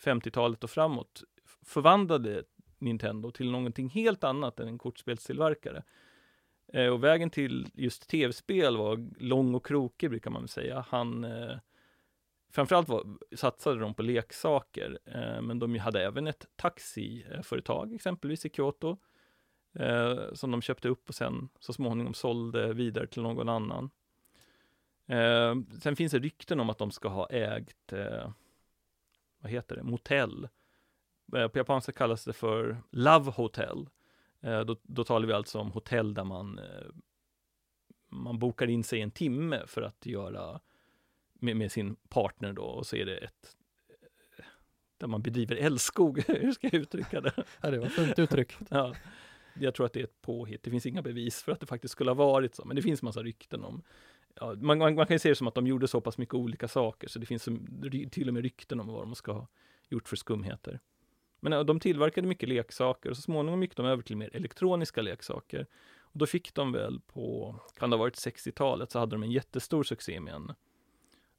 50-talet 0.00 0.64
och 0.64 0.70
framåt 0.70 1.22
förvandlade 1.62 2.44
Nintendo 2.78 3.30
till 3.30 3.50
någonting 3.50 3.88
helt 3.88 4.24
annat 4.24 4.60
än 4.60 4.68
en 4.68 4.78
kortspelstillverkare. 4.78 5.82
Eh, 6.72 6.86
och 6.86 7.04
vägen 7.04 7.30
till 7.30 7.66
just 7.74 8.08
tv-spel 8.08 8.76
var 8.76 9.08
lång 9.18 9.54
och 9.54 9.66
krokig 9.66 10.10
brukar 10.10 10.30
man 10.30 10.48
säga. 10.48 10.84
Han 10.88 11.24
eh, 11.24 11.56
Framförallt 12.56 12.88
var, 12.88 13.04
satsade 13.36 13.80
de 13.80 13.94
på 13.94 14.02
leksaker, 14.02 14.98
eh, 15.04 15.42
men 15.42 15.58
de 15.58 15.78
hade 15.78 16.04
även 16.04 16.26
ett 16.26 16.46
taxiföretag 16.56 17.94
exempelvis 17.94 18.46
i 18.46 18.50
Kyoto 18.50 18.96
eh, 19.78 20.32
som 20.32 20.50
de 20.50 20.62
köpte 20.62 20.88
upp 20.88 21.08
och 21.08 21.14
sen 21.14 21.48
så 21.60 21.72
småningom 21.72 22.14
sålde 22.14 22.72
vidare 22.72 23.06
till 23.06 23.22
någon 23.22 23.48
annan. 23.48 23.90
Eh, 25.06 25.54
sen 25.80 25.96
finns 25.96 26.12
det 26.12 26.18
rykten 26.18 26.60
om 26.60 26.70
att 26.70 26.78
de 26.78 26.90
ska 26.90 27.08
ha 27.08 27.26
ägt, 27.30 27.92
eh, 27.92 28.30
vad 29.46 29.52
heter 29.52 29.76
det, 29.76 29.82
motell. 29.82 30.48
Eh, 31.36 31.48
på 31.48 31.58
japanska 31.58 31.92
kallas 31.92 32.24
det 32.24 32.32
för 32.32 32.82
Love 32.90 33.30
Hotel. 33.30 33.88
Eh, 34.40 34.60
då, 34.60 34.76
då 34.82 35.04
talar 35.04 35.26
vi 35.26 35.32
alltså 35.32 35.58
om 35.58 35.72
hotell 35.72 36.14
där 36.14 36.24
man, 36.24 36.58
eh, 36.58 36.86
man 38.08 38.38
bokar 38.38 38.66
in 38.66 38.84
sig 38.84 39.00
en 39.00 39.10
timme 39.10 39.62
för 39.66 39.82
att 39.82 40.06
göra 40.06 40.60
med, 41.34 41.56
med 41.56 41.72
sin 41.72 41.96
partner 42.08 42.52
då 42.52 42.62
och 42.62 42.86
så 42.86 42.96
är 42.96 43.06
det 43.06 43.16
ett 43.16 43.56
där 44.98 45.06
man 45.06 45.22
bedriver 45.22 45.56
älskog, 45.56 46.24
hur 46.26 46.52
ska 46.52 46.66
jag 46.66 46.74
uttrycka 46.74 47.20
det? 47.20 47.44
Ja, 47.60 47.70
det 47.70 47.78
var 47.78 47.88
fint 47.88 48.18
uttryck. 48.18 48.56
ja, 48.70 48.94
jag 49.54 49.74
tror 49.74 49.86
att 49.86 49.92
det 49.92 50.00
är 50.00 50.04
ett 50.04 50.22
påhitt. 50.22 50.62
Det 50.62 50.70
finns 50.70 50.86
inga 50.86 51.02
bevis 51.02 51.42
för 51.42 51.52
att 51.52 51.60
det 51.60 51.66
faktiskt 51.66 51.92
skulle 51.92 52.10
ha 52.10 52.14
varit 52.14 52.54
så, 52.54 52.64
men 52.64 52.76
det 52.76 52.82
finns 52.82 53.02
massa 53.02 53.22
rykten 53.22 53.64
om 53.64 53.82
ja, 54.40 54.54
man, 54.54 54.78
man, 54.78 54.94
man, 54.94 55.06
kan 55.06 55.14
ju 55.14 55.18
se 55.18 55.28
det 55.28 55.34
som 55.34 55.48
att 55.48 55.54
de 55.54 55.66
gjorde 55.66 55.88
så 55.88 56.00
pass 56.00 56.18
mycket 56.18 56.34
olika 56.34 56.68
saker, 56.68 57.08
så 57.08 57.18
det 57.18 57.26
finns 57.26 57.48
till 58.10 58.28
och 58.28 58.34
med 58.34 58.42
rykten 58.42 58.80
om 58.80 58.86
vad 58.86 59.02
de 59.02 59.14
ska 59.14 59.32
ha 59.32 59.48
gjort 59.88 60.08
för 60.08 60.16
skumheter. 60.16 60.80
Men 61.40 61.52
ja, 61.52 61.62
de 61.62 61.80
tillverkade 61.80 62.26
mycket 62.26 62.48
leksaker 62.48 63.10
och 63.10 63.16
så 63.16 63.22
småningom 63.22 63.62
gick 63.62 63.76
de 63.76 63.86
över 63.86 64.02
till 64.02 64.16
mer 64.16 64.36
elektroniska 64.36 65.02
leksaker. 65.02 65.66
Och 66.00 66.18
då 66.18 66.26
fick 66.26 66.54
de 66.54 66.72
väl 66.72 67.00
på, 67.00 67.56
kan 67.76 67.90
det 67.90 67.96
ha 67.96 68.04
varit 68.04 68.14
60-talet, 68.14 68.90
så 68.90 68.98
hade 68.98 69.14
de 69.14 69.22
en 69.22 69.30
jättestor 69.30 69.82
succé 69.82 70.20
med 70.20 70.34
en 70.34 70.52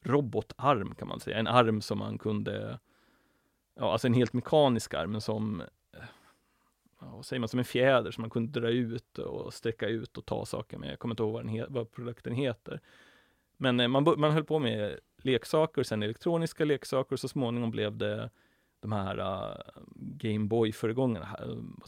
robotarm 0.01 0.95
kan 0.95 1.07
man 1.07 1.19
säga. 1.19 1.37
En 1.37 1.47
arm 1.47 1.81
som 1.81 1.97
man 1.97 2.17
kunde, 2.17 2.79
ja 3.75 3.91
alltså 3.91 4.07
en 4.07 4.13
helt 4.13 4.33
mekanisk 4.33 4.93
arm 4.93 5.11
men 5.11 5.21
som 5.21 5.63
vad 6.99 7.25
säger 7.25 7.39
man, 7.39 7.49
som 7.49 7.59
en 7.59 7.65
fjäder 7.65 8.11
som 8.11 8.21
man 8.21 8.29
kunde 8.29 8.59
dra 8.59 8.69
ut 8.69 9.17
och 9.17 9.53
sträcka 9.53 9.87
ut 9.87 10.17
och 10.17 10.25
ta 10.25 10.45
saker 10.45 10.77
med. 10.77 10.91
Jag 10.91 10.99
kommer 10.99 11.13
inte 11.13 11.23
ihåg 11.23 11.33
vad, 11.33 11.45
den 11.45 11.55
he- 11.55 11.67
vad 11.69 11.91
produkten 11.91 12.33
heter. 12.33 12.81
Men 13.57 13.79
eh, 13.79 13.87
man, 13.87 14.03
man 14.17 14.31
höll 14.31 14.43
på 14.43 14.59
med 14.59 14.99
leksaker, 15.17 15.83
sen 15.83 16.03
elektroniska 16.03 16.65
leksaker 16.65 17.13
och 17.13 17.19
så 17.19 17.27
småningom 17.27 17.71
blev 17.71 17.97
det 17.97 18.29
de 18.79 18.91
här 18.91 19.17
eh, 19.17 19.57
uh, 19.77 19.83
Gameboy-föregångarna, 19.95 21.39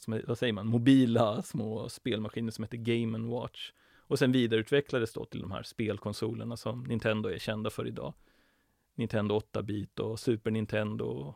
vad, 0.08 0.22
vad 0.28 0.38
säger 0.38 0.54
man, 0.54 0.67
mobila 0.67 1.41
små 1.41 1.89
spelmaskiner 1.89 2.52
som 2.52 2.63
heter 2.63 2.78
Game 2.78 3.30
Watch. 3.30 3.72
Och 3.98 4.19
sen 4.19 4.32
vidareutvecklades 4.32 5.13
då 5.13 5.26
till 5.26 5.41
de 5.41 5.52
här 5.52 5.63
spelkonsolerna 5.63 6.58
som 6.58 6.84
Nintendo 6.84 7.30
är 7.30 7.38
kända 7.38 7.69
för 7.69 7.88
idag. 7.88 8.13
Nintendo 8.95 9.39
8-bit 9.39 10.00
och 10.00 10.19
Super 10.19 10.52
Nintendo 10.52 11.36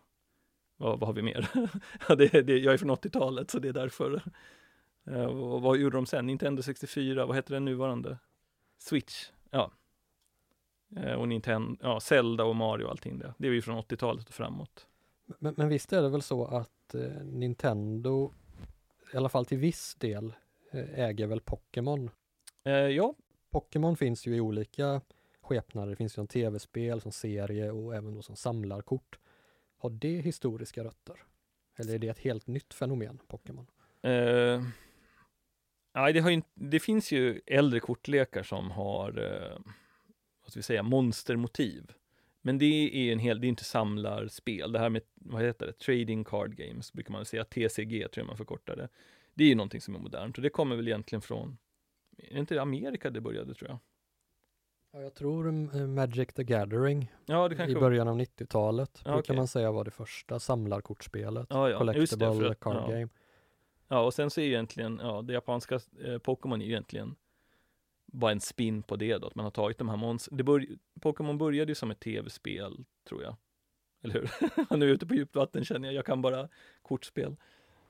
vad, 0.83 0.99
vad 0.99 1.07
har 1.09 1.13
vi 1.13 1.21
mer? 1.21 1.49
det, 2.15 2.41
det, 2.41 2.57
jag 2.57 2.73
är 2.73 2.77
från 2.77 2.91
80-talet 2.91 3.51
så 3.51 3.59
det 3.59 3.67
är 3.67 3.73
därför. 3.73 4.11
Uh, 5.07 5.33
vad, 5.33 5.61
vad 5.61 5.77
gjorde 5.77 5.97
de 5.97 6.05
sen? 6.05 6.25
Nintendo 6.25 6.61
64, 6.61 7.25
vad 7.25 7.35
heter 7.35 7.53
den 7.53 7.65
nuvarande? 7.65 8.17
Switch, 8.77 9.29
ja. 9.49 9.71
Uh, 10.97 11.13
och 11.13 11.27
Nintendo, 11.27 11.77
ja, 11.81 11.99
Zelda 11.99 12.43
och 12.43 12.55
Mario 12.55 12.85
och 12.85 12.91
allting 12.91 13.19
det. 13.19 13.33
Det 13.37 13.47
är 13.47 13.51
ju 13.51 13.61
från 13.61 13.77
80-talet 13.77 14.27
och 14.27 14.33
framåt. 14.33 14.87
Men, 15.25 15.53
men 15.57 15.69
visst 15.69 15.93
är 15.93 16.01
det 16.01 16.09
väl 16.09 16.21
så 16.21 16.45
att 16.45 16.95
eh, 16.95 17.23
Nintendo, 17.23 18.31
i 19.13 19.17
alla 19.17 19.29
fall 19.29 19.45
till 19.45 19.57
viss 19.57 19.95
del, 19.95 20.33
eh, 20.71 20.99
äger 20.99 21.27
väl 21.27 21.41
Pokémon? 21.41 22.09
Eh, 22.63 22.73
ja. 22.73 23.15
Pokémon 23.49 23.97
finns 23.97 24.27
ju 24.27 24.35
i 24.35 24.39
olika 24.39 25.01
skepnader. 25.41 25.89
Det 25.89 25.95
finns 25.95 26.13
ju 26.13 26.15
som 26.15 26.27
tv-spel, 26.27 27.01
som 27.01 27.11
serie 27.11 27.71
och 27.71 27.95
även 27.95 28.15
då 28.15 28.21
som 28.21 28.35
samlarkort. 28.35 29.19
Har 29.83 29.89
det 29.89 30.21
historiska 30.21 30.83
rötter? 30.83 31.15
Eller 31.75 31.93
är 31.93 31.99
det 31.99 32.07
ett 32.07 32.19
helt 32.19 32.47
nytt 32.47 32.73
fenomen, 32.73 33.19
Pokémon? 33.27 33.65
Uh, 34.07 34.63
nej, 35.95 36.13
det, 36.13 36.19
har 36.19 36.29
ju, 36.29 36.41
det 36.53 36.79
finns 36.79 37.11
ju 37.11 37.41
äldre 37.45 37.79
kortlekar 37.79 38.43
som 38.43 38.71
har, 38.71 39.19
uh, 39.19 39.59
vad 40.41 40.51
ska 40.51 40.59
vi 40.59 40.63
säga, 40.63 40.83
monstermotiv. 40.83 41.91
Men 42.41 42.57
det 42.57 42.65
är 42.93 43.13
en 43.13 43.19
hel, 43.19 43.41
det 43.41 43.47
är 43.47 43.49
inte 43.49 43.63
samlarspel. 43.63 44.71
Det 44.71 44.79
här 44.79 44.89
med, 44.89 45.01
vad 45.13 45.43
heter 45.43 45.65
det, 45.65 45.73
trading 45.73 46.23
card 46.23 46.55
games 46.55 46.93
brukar 46.93 47.11
man 47.11 47.25
säga, 47.25 47.45
TCG 47.45 48.07
tror 48.11 48.21
jag 48.21 48.27
man 48.27 48.37
förkortar 48.37 48.75
det. 48.75 48.89
Det 49.33 49.43
är 49.43 49.47
ju 49.47 49.55
någonting 49.55 49.81
som 49.81 49.95
är 49.95 49.99
modernt 49.99 50.37
och 50.37 50.43
det 50.43 50.49
kommer 50.49 50.75
väl 50.75 50.87
egentligen 50.87 51.21
från, 51.21 51.57
är 52.17 52.33
det 52.33 52.39
inte 52.39 52.61
Amerika 52.61 53.09
det 53.09 53.21
började 53.21 53.53
tror 53.53 53.69
jag? 53.69 53.79
Ja, 54.95 55.01
jag 55.01 55.13
tror 55.13 55.47
eh, 55.47 55.87
Magic 55.87 56.33
the 56.33 56.43
Gathering 56.43 57.11
ja, 57.25 57.51
i 57.67 57.75
början 57.75 58.07
av 58.07 58.19
90-talet 58.19 59.01
Ja, 59.05 59.11
brukar 59.11 59.19
okej. 59.19 59.35
man 59.35 59.47
säga 59.47 59.71
var 59.71 59.83
det 59.83 59.91
första 59.91 60.39
samlarkortspelet. 60.39 61.47
Ja, 61.49 61.69
ja, 61.69 61.93
just 61.93 62.19
det, 62.19 62.25
Collectible 62.25 62.47
för 62.47 62.53
card 62.53 62.89
game. 62.89 63.09
Ja, 63.87 63.99
och 63.99 64.13
sen 64.13 64.29
så 64.29 64.41
är 64.41 64.45
egentligen, 64.45 64.99
ja, 65.03 65.21
det 65.21 65.33
japanska 65.33 65.79
eh, 66.05 66.17
Pokémon 66.17 66.61
är 66.61 66.65
egentligen 66.65 67.15
bara 68.05 68.31
en 68.31 68.39
spin 68.39 68.83
på 68.83 68.95
det 68.95 69.17
då, 69.17 69.27
att 69.27 69.35
man 69.35 69.43
har 69.43 69.51
tagit 69.51 69.77
de 69.77 69.89
här 69.89 69.97
monster... 69.97 70.35
Det 70.35 70.43
bör, 70.43 70.65
Pokémon 71.01 71.37
började 71.37 71.71
ju 71.71 71.75
som 71.75 71.91
ett 71.91 71.99
tv-spel, 71.99 72.85
tror 73.07 73.23
jag. 73.23 73.35
Eller 74.03 74.13
hur? 74.13 74.29
nu 74.77 74.85
är 74.85 74.89
jag 74.89 74.95
ute 74.95 75.07
på 75.07 75.15
djupt 75.15 75.35
vatten 75.35 75.65
känner 75.65 75.87
jag, 75.87 75.95
jag 75.95 76.05
kan 76.05 76.21
bara 76.21 76.49
kortspel. 76.81 77.35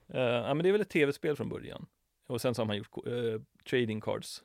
Eh, 0.08 0.22
ja, 0.22 0.54
men 0.54 0.63
det 0.63 0.70
är 0.70 0.72
väl 0.72 0.82
ett 0.82 0.89
tv-spel 0.89 1.36
från 1.36 1.50
början. 1.50 1.86
Och 2.28 2.42
sen 2.42 2.56
så 2.56 2.62
har 2.62 2.68
man 2.68 2.78
gjort 2.78 3.08
eh, 3.08 3.42
trading 3.70 4.02
cards 4.02 4.44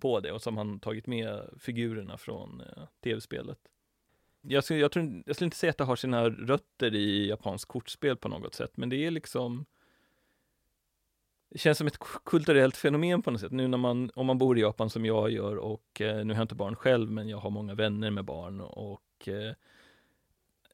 på 0.00 0.20
det 0.20 0.32
och 0.32 0.42
så 0.42 0.50
har 0.50 0.54
man 0.54 0.80
tagit 0.80 1.06
med 1.06 1.50
figurerna 1.58 2.18
från 2.18 2.60
eh, 2.60 2.82
tv-spelet. 3.04 3.58
Jag 4.40 4.64
skulle, 4.64 4.80
jag, 4.80 4.92
tror, 4.92 5.22
jag 5.26 5.36
skulle 5.36 5.46
inte 5.46 5.56
säga 5.56 5.70
att 5.70 5.78
det 5.78 5.84
har 5.84 5.96
sina 5.96 6.28
rötter 6.28 6.94
i 6.94 7.28
japanskt 7.28 7.68
kortspel 7.68 8.16
på 8.16 8.28
något 8.28 8.54
sätt, 8.54 8.76
men 8.76 8.88
det 8.88 8.96
är 8.96 9.10
liksom 9.10 9.64
det 11.48 11.58
känns 11.58 11.78
som 11.78 11.86
ett 11.86 11.98
kulturellt 12.24 12.76
fenomen 12.76 13.22
på 13.22 13.30
något 13.30 13.40
sätt. 13.40 13.52
Nu 13.52 13.68
när 13.68 13.78
man, 13.78 14.10
om 14.14 14.26
man 14.26 14.38
bor 14.38 14.58
i 14.58 14.60
Japan 14.60 14.90
som 14.90 15.04
jag 15.04 15.30
gör 15.30 15.56
och 15.56 16.00
eh, 16.00 16.24
nu 16.24 16.34
har 16.34 16.40
jag 16.40 16.44
inte 16.44 16.54
barn 16.54 16.76
själv, 16.76 17.10
men 17.10 17.28
jag 17.28 17.38
har 17.38 17.50
många 17.50 17.74
vänner 17.74 18.10
med 18.10 18.24
barn 18.24 18.60
och 18.60 19.28
eh, 19.28 19.54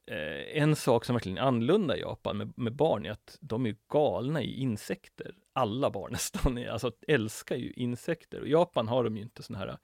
eh, 0.05 0.61
en 0.61 0.75
sak 0.75 1.05
som 1.05 1.13
verkligen 1.15 1.37
är 1.37 1.41
annorlunda 1.41 1.97
i 1.97 2.01
Japan 2.01 2.37
med, 2.37 2.53
med 2.55 2.75
barn 2.75 3.05
är 3.05 3.11
att 3.11 3.37
de 3.41 3.65
är 3.65 3.75
galna 3.91 4.41
i 4.41 4.59
insekter. 4.59 5.35
Alla 5.53 5.89
barn 5.89 6.11
nästan, 6.11 6.57
är, 6.57 6.69
alltså 6.69 6.91
älskar 7.07 7.55
ju 7.55 7.71
insekter. 7.71 8.41
Och 8.41 8.47
i 8.47 8.51
Japan 8.51 8.87
har 8.87 9.03
de 9.03 9.17
ju 9.17 9.23
inte 9.23 9.43
såna 9.43 9.59
här 9.59 9.67
eh, 9.67 9.75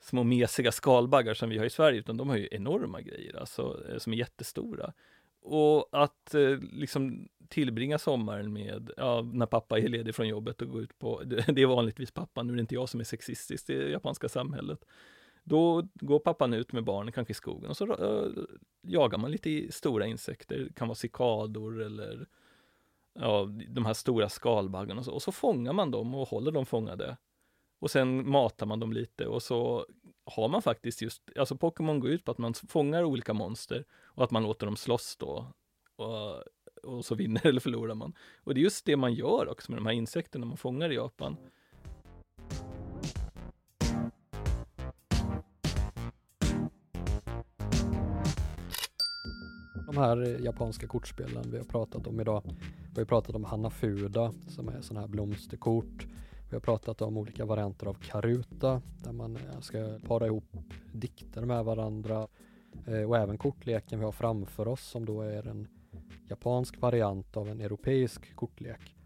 små 0.00 0.24
mesiga 0.24 0.72
skalbaggar 0.72 1.34
som 1.34 1.50
vi 1.50 1.58
har 1.58 1.64
i 1.64 1.70
Sverige, 1.70 1.98
utan 1.98 2.16
de 2.16 2.28
har 2.28 2.36
ju 2.36 2.48
enorma 2.50 3.00
grejer, 3.00 3.36
alltså 3.36 3.84
eh, 3.90 3.98
som 3.98 4.12
är 4.12 4.16
jättestora. 4.16 4.92
Och 5.40 5.88
att 5.92 6.34
eh, 6.34 6.58
liksom 6.72 7.28
tillbringa 7.48 7.98
sommaren 7.98 8.52
med, 8.52 8.90
ja, 8.96 9.22
när 9.32 9.46
pappa 9.46 9.78
är 9.78 9.88
ledig 9.88 10.14
från 10.14 10.28
jobbet 10.28 10.62
och 10.62 10.68
gå 10.68 10.80
ut 10.80 10.98
på, 10.98 11.22
det, 11.22 11.44
det 11.52 11.62
är 11.62 11.66
vanligtvis 11.66 12.10
pappa, 12.10 12.42
nu 12.42 12.52
är 12.52 12.56
det 12.56 12.60
inte 12.60 12.74
jag 12.74 12.88
som 12.88 13.00
är 13.00 13.04
sexistisk 13.04 13.66
det 13.66 13.84
det 13.84 13.90
japanska 13.90 14.28
samhället. 14.28 14.84
Då 15.48 15.88
går 15.94 16.18
pappan 16.18 16.54
ut 16.54 16.72
med 16.72 16.84
barnen, 16.84 17.12
kanske 17.12 17.30
i 17.30 17.34
skogen, 17.34 17.70
och 17.70 17.76
så 17.76 17.94
eh, 17.94 18.44
jagar 18.82 19.18
man 19.18 19.30
lite 19.30 19.50
i 19.50 19.72
stora 19.72 20.06
insekter, 20.06 20.58
det 20.58 20.74
kan 20.74 20.88
vara 20.88 20.94
cikador 20.96 21.82
eller 21.82 22.26
ja, 23.14 23.48
de 23.68 23.86
här 23.86 23.94
stora 23.94 24.28
skalbaggarna 24.28 24.98
och 24.98 25.04
så, 25.04 25.12
och 25.12 25.22
så 25.22 25.32
fångar 25.32 25.72
man 25.72 25.90
dem 25.90 26.14
och 26.14 26.28
håller 26.28 26.52
dem 26.52 26.66
fångade. 26.66 27.16
Och 27.80 27.90
sen 27.90 28.30
matar 28.30 28.66
man 28.66 28.80
dem 28.80 28.92
lite 28.92 29.26
och 29.26 29.42
så 29.42 29.86
har 30.24 30.48
man 30.48 30.62
faktiskt 30.62 31.02
just, 31.02 31.22
alltså 31.36 31.56
Pokémon 31.56 32.00
går 32.00 32.10
ut 32.10 32.24
på 32.24 32.30
att 32.30 32.38
man 32.38 32.54
fångar 32.54 33.04
olika 33.04 33.34
monster 33.34 33.84
och 33.92 34.24
att 34.24 34.30
man 34.30 34.42
låter 34.42 34.66
dem 34.66 34.76
slåss 34.76 35.16
då. 35.16 35.52
Och, 35.96 36.42
och 36.82 37.04
så 37.04 37.14
vinner 37.14 37.46
eller 37.46 37.60
förlorar 37.60 37.94
man. 37.94 38.12
Och 38.44 38.54
det 38.54 38.60
är 38.60 38.62
just 38.62 38.84
det 38.84 38.96
man 38.96 39.14
gör 39.14 39.48
också 39.48 39.72
med 39.72 39.78
de 39.78 39.86
här 39.86 39.92
insekterna 39.92 40.46
man 40.46 40.56
fångar 40.56 40.92
i 40.92 40.94
Japan. 40.94 41.36
De 49.98 50.04
här 50.04 50.44
japanska 50.44 50.86
kortspelen 50.86 51.50
vi 51.50 51.58
har 51.58 51.64
pratat 51.64 52.06
om 52.06 52.20
idag. 52.20 52.42
Vi 52.94 53.00
har 53.00 53.04
pratat 53.04 53.34
om 53.34 53.44
Hanafuda 53.44 54.32
som 54.48 54.68
är 54.68 54.80
sådana 54.80 55.00
här 55.00 55.08
blomsterkort. 55.08 56.06
Vi 56.50 56.56
har 56.56 56.60
pratat 56.60 57.02
om 57.02 57.16
olika 57.16 57.44
varianter 57.44 57.86
av 57.86 57.94
Karuta 57.94 58.82
där 59.04 59.12
man 59.12 59.36
eh, 59.36 59.60
ska 59.60 59.98
para 60.06 60.26
ihop 60.26 60.56
dikter 60.92 61.44
med 61.44 61.64
varandra 61.64 62.28
eh, 62.86 63.02
och 63.02 63.16
även 63.16 63.38
kortleken 63.38 63.98
vi 63.98 64.04
har 64.04 64.12
framför 64.12 64.68
oss 64.68 64.86
som 64.86 65.04
då 65.04 65.22
är 65.22 65.48
en 65.48 65.68
japansk 66.28 66.80
variant 66.80 67.36
av 67.36 67.48
en 67.48 67.60
europeisk 67.60 68.36
kortlek. 68.36 68.96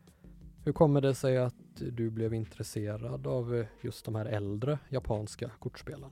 Hur 0.64 0.72
kommer 0.72 1.00
det 1.00 1.14
sig 1.14 1.38
att 1.38 1.54
du 1.76 2.10
blev 2.10 2.34
intresserad 2.34 3.26
av 3.26 3.56
eh, 3.56 3.66
just 3.80 4.04
de 4.04 4.14
här 4.14 4.26
äldre 4.26 4.78
japanska 4.88 5.50
kortspelen? 5.58 6.10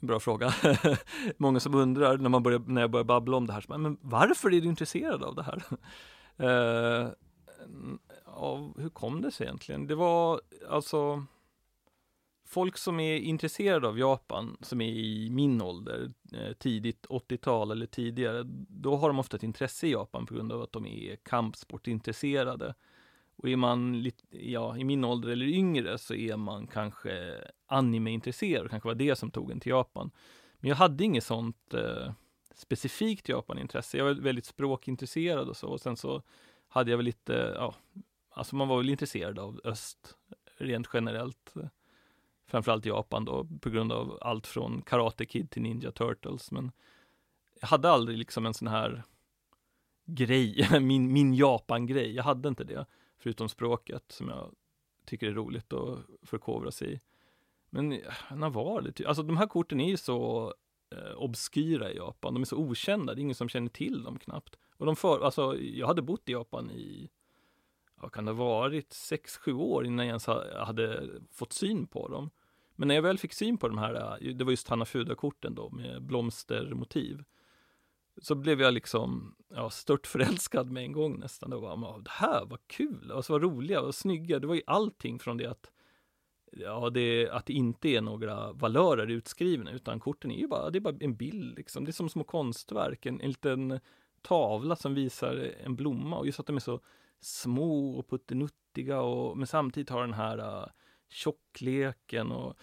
Bra 0.00 0.20
fråga. 0.20 0.54
Många 1.36 1.60
som 1.60 1.74
undrar 1.74 2.18
när, 2.18 2.28
man 2.28 2.42
börjar, 2.42 2.58
när 2.58 2.80
jag 2.80 2.90
börjar 2.90 3.04
babbla 3.04 3.36
om 3.36 3.46
det 3.46 3.52
här, 3.52 3.64
men 3.78 3.98
varför 4.00 4.54
är 4.54 4.60
du 4.60 4.68
intresserad 4.68 5.22
av 5.22 5.34
det 5.34 5.42
här? 5.42 5.62
uh, 6.40 7.08
av, 8.24 8.80
hur 8.80 8.88
kom 8.88 9.22
det 9.22 9.30
sig 9.30 9.46
egentligen? 9.46 9.86
Det 9.86 9.94
var 9.94 10.40
alltså 10.68 11.26
folk 12.48 12.78
som 12.78 13.00
är 13.00 13.16
intresserade 13.16 13.88
av 13.88 13.98
Japan, 13.98 14.56
som 14.60 14.80
är 14.80 14.92
i 14.92 15.30
min 15.30 15.62
ålder, 15.62 16.12
eh, 16.32 16.52
tidigt 16.52 17.06
80-tal 17.06 17.70
eller 17.70 17.86
tidigare, 17.86 18.42
då 18.68 18.96
har 18.96 19.08
de 19.08 19.18
ofta 19.18 19.36
ett 19.36 19.42
intresse 19.42 19.86
i 19.86 19.92
Japan 19.92 20.26
på 20.26 20.34
grund 20.34 20.52
av 20.52 20.62
att 20.62 20.72
de 20.72 20.86
är 20.86 21.16
kampsportintresserade. 21.16 22.74
Och 23.38 23.48
är 23.48 23.56
man 23.56 24.02
lite, 24.02 24.50
ja, 24.50 24.76
i 24.76 24.84
min 24.84 25.04
ålder 25.04 25.28
eller 25.28 25.46
yngre 25.46 25.98
så 25.98 26.14
är 26.14 26.36
man 26.36 26.66
kanske 26.66 27.44
animeintresserad, 27.66 28.64
och 28.64 28.70
kanske 28.70 28.88
var 28.88 28.94
det 28.94 29.16
som 29.16 29.30
tog 29.30 29.50
en 29.50 29.60
till 29.60 29.70
Japan. 29.70 30.10
Men 30.58 30.68
jag 30.68 30.76
hade 30.76 31.04
inget 31.04 31.24
sånt 31.24 31.74
eh, 31.74 32.12
specifikt 32.54 33.28
Japanintresse. 33.28 33.98
Jag 33.98 34.04
var 34.04 34.12
väldigt 34.14 34.46
språkintresserad 34.46 35.48
och 35.48 35.56
så. 35.56 35.68
Och 35.68 35.80
sen 35.80 35.96
så 35.96 36.22
hade 36.68 36.90
jag 36.90 36.98
väl 36.98 37.06
lite, 37.06 37.52
ja, 37.56 37.74
alltså 38.30 38.56
man 38.56 38.68
var 38.68 38.76
väl 38.76 38.88
intresserad 38.88 39.38
av 39.38 39.60
öst 39.64 40.16
rent 40.56 40.88
generellt. 40.92 41.54
Framförallt 42.46 42.86
Japan 42.86 43.24
då, 43.24 43.48
på 43.60 43.70
grund 43.70 43.92
av 43.92 44.18
allt 44.20 44.46
från 44.46 44.82
Karate 44.82 45.26
Kid 45.26 45.50
till 45.50 45.62
Ninja 45.62 45.92
Turtles. 45.92 46.50
Men 46.50 46.72
jag 47.60 47.68
hade 47.68 47.90
aldrig 47.90 48.18
liksom 48.18 48.46
en 48.46 48.54
sån 48.54 48.68
här 48.68 49.02
grej, 50.06 50.68
min, 50.80 51.12
min 51.12 51.34
Japan-grej. 51.34 52.14
Jag 52.14 52.24
hade 52.24 52.48
inte 52.48 52.64
det, 52.64 52.86
förutom 53.18 53.48
språket 53.48 54.04
som 54.08 54.28
jag 54.28 54.54
tycker 55.04 55.26
är 55.26 55.32
roligt 55.32 55.72
att 55.72 55.98
förkovra 56.22 56.70
sig 56.70 56.92
i. 56.92 57.00
Men 57.70 57.88
när 58.30 58.50
var 58.50 58.80
det? 58.82 59.06
Alltså 59.06 59.22
de 59.22 59.36
här 59.36 59.46
korten 59.46 59.80
är 59.80 59.88
ju 59.88 59.96
så 59.96 60.54
eh, 60.90 61.16
obskyra 61.16 61.90
i 61.90 61.96
Japan. 61.96 62.34
De 62.34 62.42
är 62.42 62.46
så 62.46 62.56
okända, 62.56 63.14
det 63.14 63.20
är 63.20 63.22
ingen 63.22 63.34
som 63.34 63.48
känner 63.48 63.68
till 63.68 64.02
dem 64.02 64.18
knappt. 64.18 64.58
Och 64.76 64.86
de 64.86 64.96
för, 64.96 65.20
alltså, 65.20 65.58
jag 65.58 65.86
hade 65.86 66.02
bott 66.02 66.28
i 66.28 66.32
Japan 66.32 66.70
i, 66.70 67.10
vad 67.94 68.12
kan 68.12 68.24
det 68.24 68.32
ha 68.32 68.44
varit, 68.44 68.92
sex 68.92 69.36
sju 69.36 69.52
år 69.52 69.86
innan 69.86 70.06
jag 70.06 70.10
ens 70.10 70.26
hade 70.66 71.10
fått 71.30 71.52
syn 71.52 71.86
på 71.86 72.08
dem. 72.08 72.30
Men 72.74 72.88
när 72.88 72.94
jag 72.94 73.02
väl 73.02 73.18
fick 73.18 73.32
syn 73.32 73.58
på 73.58 73.68
de 73.68 73.78
här, 73.78 74.18
eh, 74.20 74.34
det 74.34 74.44
var 74.44 74.50
just 74.50 74.68
Hanafuda-korten 74.68 75.54
då 75.54 75.70
med 75.70 76.02
blomstermotiv. 76.02 77.24
Så 78.22 78.34
blev 78.34 78.60
jag 78.60 78.74
liksom 78.74 79.34
ja, 79.54 79.70
stört 79.70 80.06
förälskad 80.06 80.70
med 80.70 80.82
en 80.82 80.92
gång 80.92 81.20
nästan. 81.20 81.50
Det, 81.50 81.56
var, 81.56 82.02
det 82.02 82.10
här 82.10 82.44
var 82.44 82.58
kul, 82.66 83.12
alltså 83.12 83.32
vad 83.32 83.42
roliga, 83.42 83.82
vad 83.82 83.94
snygga. 83.94 84.38
Det 84.38 84.46
var 84.46 84.54
ju 84.54 84.62
allting 84.66 85.18
från 85.18 85.36
det 85.36 85.46
att 85.46 85.70
ja, 86.52 86.90
det, 86.90 87.30
att 87.30 87.46
det 87.46 87.52
inte 87.52 87.88
är 87.88 88.00
några 88.00 88.52
valörer 88.52 89.06
utskrivna, 89.06 89.70
utan 89.70 90.00
korten 90.00 90.30
är 90.30 90.38
ju 90.38 90.48
bara, 90.48 90.70
det 90.70 90.78
är 90.78 90.80
bara 90.80 90.96
en 91.00 91.16
bild 91.16 91.56
liksom. 91.56 91.84
Det 91.84 91.90
är 91.90 91.92
som 91.92 92.08
små 92.08 92.24
konstverk, 92.24 93.06
en, 93.06 93.20
en 93.20 93.28
liten 93.28 93.80
tavla 94.22 94.76
som 94.76 94.94
visar 94.94 95.52
en 95.64 95.76
blomma 95.76 96.18
och 96.18 96.26
just 96.26 96.40
att 96.40 96.46
de 96.46 96.56
är 96.56 96.60
så 96.60 96.80
små 97.20 97.98
och 97.98 98.08
puttenuttiga 98.08 99.00
och 99.00 99.38
men 99.38 99.46
samtidigt 99.46 99.90
har 99.90 100.00
den 100.00 100.14
här 100.14 100.38
uh, 100.38 100.68
tjockleken 101.08 102.32
och 102.32 102.56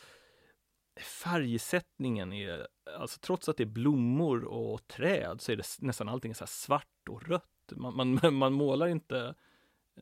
färgsättningen 1.23 2.33
är, 2.33 2.67
alltså 2.97 3.19
trots 3.19 3.49
att 3.49 3.57
det 3.57 3.63
är 3.63 3.65
blommor 3.65 4.43
och 4.43 4.87
träd 4.87 5.41
så 5.41 5.51
är 5.51 5.55
det 5.55 5.65
nästan 5.79 6.09
allting 6.09 6.35
så 6.35 6.47
svart 6.47 7.09
och 7.09 7.27
rött. 7.27 7.71
Man, 7.71 7.95
man, 7.95 8.33
man 8.35 8.53
målar 8.53 8.87
inte, 8.87 9.35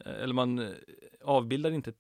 eh, 0.06 0.13
eller 0.13 0.34
man 0.34 0.60
eh, 0.60 0.72
avbildar 1.22 1.72
inte 1.72 1.93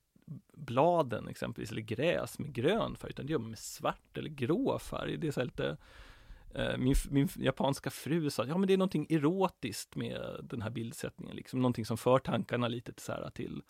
bladen 0.53 1.27
exempelvis, 1.27 1.71
eller 1.71 1.81
gräs 1.81 2.39
med 2.39 2.53
grön 2.53 2.95
färg, 2.95 3.09
utan 3.09 3.25
det 3.25 3.31
gör 3.31 3.39
man 3.39 3.49
med 3.49 3.59
svart 3.59 4.17
eller 4.17 4.29
grå 4.29 4.79
färg. 4.79 5.17
Det 5.17 5.27
är 5.27 5.31
så 5.31 5.43
lite, 5.43 5.77
eh, 6.55 6.77
min, 6.77 6.95
min 7.09 7.29
japanska 7.35 7.89
fru 7.89 8.29
sa, 8.29 8.45
ja 8.45 8.57
men 8.57 8.67
det 8.67 8.73
är 8.73 8.77
någonting 8.77 9.07
erotiskt 9.09 9.95
med 9.95 10.39
den 10.43 10.61
här 10.61 10.69
bildsättningen, 10.69 11.35
liksom 11.35 11.61
någonting 11.61 11.85
som 11.85 11.97
för 11.97 12.19
tankarna 12.19 12.67
lite 12.67 12.93
så 12.97 13.11
här 13.11 13.29
till 13.29 13.61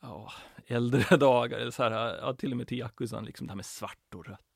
ja, 0.00 0.32
äldre 0.66 1.16
dagar, 1.16 1.58
eller 1.58 1.70
så 1.70 1.82
här, 1.82 2.16
ja, 2.16 2.34
till 2.34 2.50
och 2.50 2.56
med 2.56 2.68
till 2.68 2.78
Yakuzan, 2.78 3.24
liksom 3.24 3.46
det 3.46 3.50
här 3.50 3.56
med 3.56 3.66
svart 3.66 4.14
och 4.14 4.26
rött, 4.26 4.47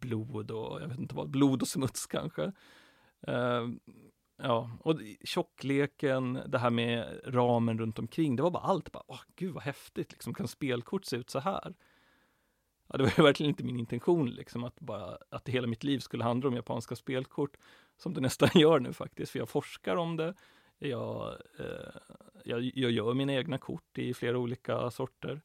blod 0.00 0.50
och 0.50 0.82
jag 0.82 0.88
vet 0.88 0.98
inte 0.98 1.14
vad, 1.14 1.30
blod 1.30 1.62
och 1.62 1.68
smuts 1.68 2.06
kanske. 2.06 2.52
Eh, 3.26 3.68
ja, 4.36 4.70
och 4.80 5.00
tjockleken, 5.24 6.40
det 6.46 6.58
här 6.58 6.70
med 6.70 7.20
ramen 7.24 7.78
runt 7.78 7.98
omkring, 7.98 8.36
det 8.36 8.42
var 8.42 8.50
bara 8.50 8.62
allt. 8.62 8.92
Bara, 8.92 9.04
åh, 9.06 9.20
gud 9.36 9.54
vad 9.54 9.62
häftigt, 9.62 10.12
liksom, 10.12 10.34
kan 10.34 10.48
spelkort 10.48 11.04
se 11.04 11.16
ut 11.16 11.30
så 11.30 11.38
här? 11.38 11.74
Ja, 12.86 12.98
det 12.98 13.04
var 13.04 13.22
verkligen 13.24 13.50
inte 13.50 13.64
min 13.64 13.78
intention, 13.78 14.30
liksom, 14.30 14.64
att, 14.64 14.80
bara, 14.80 15.18
att 15.28 15.48
hela 15.48 15.66
mitt 15.66 15.84
liv 15.84 15.98
skulle 15.98 16.24
handla 16.24 16.48
om 16.48 16.56
japanska 16.56 16.96
spelkort, 16.96 17.56
som 17.96 18.14
det 18.14 18.20
nästan 18.20 18.48
gör 18.60 18.80
nu 18.80 18.92
faktiskt, 18.92 19.32
för 19.32 19.38
jag 19.38 19.48
forskar 19.48 19.96
om 19.96 20.16
det. 20.16 20.34
Jag, 20.78 21.28
eh, 21.58 21.94
jag, 22.44 22.70
jag 22.74 22.90
gör 22.90 23.14
mina 23.14 23.32
egna 23.32 23.58
kort 23.58 23.98
i 23.98 24.14
flera 24.14 24.38
olika 24.38 24.90
sorter. 24.90 25.40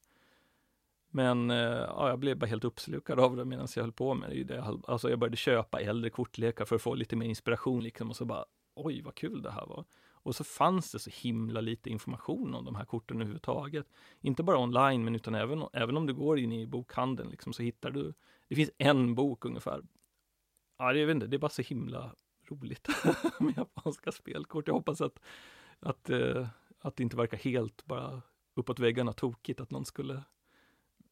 Men 1.16 1.50
eh, 1.50 1.56
ja, 1.56 2.08
jag 2.08 2.18
blev 2.18 2.38
bara 2.38 2.46
helt 2.46 2.64
uppslukad 2.64 3.20
av 3.20 3.36
det 3.36 3.44
medan 3.44 3.68
jag 3.76 3.82
höll 3.82 3.92
på 3.92 4.14
med 4.14 4.46
det. 4.46 4.64
Alltså 4.86 5.10
jag 5.10 5.18
började 5.18 5.36
köpa 5.36 5.80
äldre 5.80 6.10
kortlekar 6.10 6.64
för 6.64 6.76
att 6.76 6.82
få 6.82 6.94
lite 6.94 7.16
mer 7.16 7.26
inspiration 7.26 7.82
liksom 7.82 8.10
och 8.10 8.16
så 8.16 8.24
bara 8.24 8.44
oj 8.74 9.02
vad 9.02 9.14
kul 9.14 9.42
det 9.42 9.50
här 9.50 9.66
var. 9.66 9.84
Och 10.10 10.36
så 10.36 10.44
fanns 10.44 10.92
det 10.92 10.98
så 10.98 11.10
himla 11.12 11.60
lite 11.60 11.90
information 11.90 12.54
om 12.54 12.64
de 12.64 12.74
här 12.74 12.84
korten 12.84 13.16
överhuvudtaget. 13.16 13.86
Inte 14.20 14.42
bara 14.42 14.58
online 14.58 15.04
men 15.04 15.14
utan 15.14 15.34
även, 15.34 15.64
även 15.72 15.96
om 15.96 16.06
du 16.06 16.14
går 16.14 16.38
in 16.38 16.52
i 16.52 16.66
bokhandeln 16.66 17.30
liksom, 17.30 17.52
så 17.52 17.62
hittar 17.62 17.90
du, 17.90 18.14
det 18.48 18.54
finns 18.54 18.70
en 18.78 19.14
bok 19.14 19.44
ungefär. 19.44 19.82
Ja, 20.78 20.92
jag 20.92 21.06
vet 21.06 21.14
inte, 21.14 21.26
det 21.26 21.36
är 21.36 21.38
bara 21.38 21.48
så 21.48 21.62
himla 21.62 22.14
roligt 22.50 22.88
med 23.40 23.56
japanska 23.56 24.12
spelkort. 24.12 24.68
Jag 24.68 24.74
hoppas 24.74 25.00
att, 25.00 25.18
att, 25.80 26.10
eh, 26.10 26.48
att 26.80 26.96
det 26.96 27.02
inte 27.02 27.16
verkar 27.16 27.36
helt 27.36 27.86
bara 27.86 28.22
uppåt 28.54 28.78
väggarna 28.78 29.12
tokigt 29.12 29.60
att 29.60 29.70
någon 29.70 29.84
skulle 29.84 30.22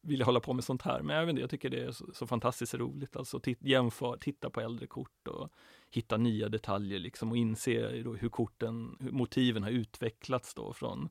vilja 0.05 0.25
hålla 0.25 0.40
på 0.40 0.53
med 0.53 0.64
sånt 0.64 0.83
här. 0.83 1.03
Men 1.03 1.27
vet 1.27 1.31
inte, 1.31 1.40
jag 1.40 1.51
tycker 1.51 1.71
det 1.71 1.85
är 1.85 1.93
så, 1.93 2.07
så 2.14 2.27
fantastiskt 2.27 2.75
roligt. 2.75 3.17
Alltså 3.17 3.40
jämför, 3.61 4.17
titta 4.17 4.51
på 4.51 4.61
äldre 4.61 4.87
kort 4.87 5.29
och 5.29 5.49
hitta 5.90 6.17
nya 6.17 6.49
detaljer 6.49 6.99
liksom 6.99 7.31
och 7.31 7.37
inse 7.37 7.88
hur 8.19 8.29
korten, 8.29 8.97
hur 9.01 9.11
motiven 9.11 9.62
har 9.62 9.71
utvecklats 9.71 10.55
då 10.55 10.73
från 10.73 11.09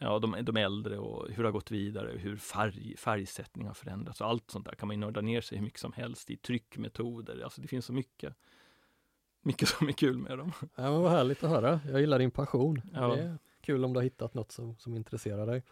ja, 0.00 0.18
de, 0.18 0.36
de 0.42 0.56
äldre 0.56 0.98
och 0.98 1.28
hur 1.30 1.42
det 1.42 1.48
har 1.48 1.52
gått 1.52 1.70
vidare, 1.70 2.18
hur 2.18 2.36
färg, 2.36 2.96
färgsättning 2.96 3.66
har 3.66 3.74
förändrats. 3.74 4.20
Och 4.20 4.26
allt 4.26 4.50
sånt 4.50 4.66
där 4.66 4.74
kan 4.74 4.88
man 4.88 5.00
nörda 5.00 5.20
ner 5.20 5.40
sig 5.40 5.58
hur 5.58 5.64
mycket 5.64 5.80
som 5.80 5.92
helst 5.92 6.30
i 6.30 6.36
tryckmetoder. 6.36 7.40
Alltså 7.44 7.60
det 7.60 7.68
finns 7.68 7.84
så 7.84 7.92
mycket 7.92 8.34
mycket 9.46 9.68
som 9.68 9.88
är 9.88 9.92
kul 9.92 10.18
med 10.18 10.38
dem. 10.38 10.52
Ja, 10.74 11.00
vad 11.00 11.10
härligt 11.10 11.44
att 11.44 11.50
höra. 11.50 11.80
Jag 11.90 12.00
gillar 12.00 12.18
din 12.18 12.30
passion. 12.30 12.82
Ja. 12.92 13.08
Det 13.08 13.22
är 13.22 13.38
kul 13.60 13.84
om 13.84 13.92
du 13.92 13.98
har 13.98 14.04
hittat 14.04 14.34
något 14.34 14.52
som, 14.52 14.76
som 14.78 14.94
intresserar 14.94 15.46
dig. 15.46 15.62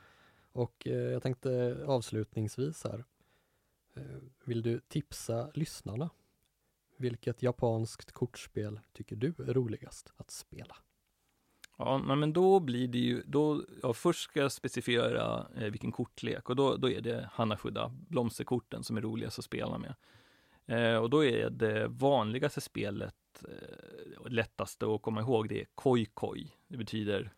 Och 0.55 0.87
eh, 0.87 0.95
jag 0.95 1.23
tänkte 1.23 1.85
avslutningsvis 1.87 2.85
här. 2.85 3.05
Eh, 3.95 4.03
vill 4.45 4.63
du 4.63 4.81
tipsa 4.81 5.51
lyssnarna? 5.55 6.11
Vilket 6.97 7.43
japanskt 7.43 8.13
kortspel 8.13 8.81
tycker 8.93 9.17
du 9.17 9.29
är 9.29 9.55
roligast 9.55 10.13
att 10.17 10.31
spela? 10.31 10.77
Ja, 11.79 11.99
men 11.99 12.33
då 12.33 12.61
blir 12.61 12.89
det 12.89 12.99
ju, 12.99 13.23
då, 13.27 13.65
ja, 13.83 13.93
först 13.93 14.23
ska 14.23 14.41
jag 14.41 14.53
specificera 14.53 15.47
eh, 15.57 15.71
vilken 15.71 15.93
kortlek 15.93 16.51
och 16.51 16.57
då, 16.57 16.77
då 16.77 16.91
är 16.91 17.01
det 17.01 17.31
Hanashuda, 17.33 17.89
blomsterkorten 18.09 18.85
som 18.85 18.97
är 18.97 19.01
roligast 19.01 19.39
att 19.39 19.45
spela 19.45 19.79
med. 19.79 19.95
Eh, 20.67 20.97
och 20.97 21.11
då 21.11 21.25
är 21.25 21.51
det 21.51 21.89
vanligaste 21.89 22.61
spelet, 22.61 23.45
eh, 23.49 24.31
lättaste 24.31 24.95
att 24.95 25.03
komma 25.03 25.21
ihåg, 25.21 25.49
det 25.49 25.61
är 25.61 25.67
koi 25.75 26.05
koi. 26.05 26.53
Det 26.69 26.77
betyder, 26.77 27.33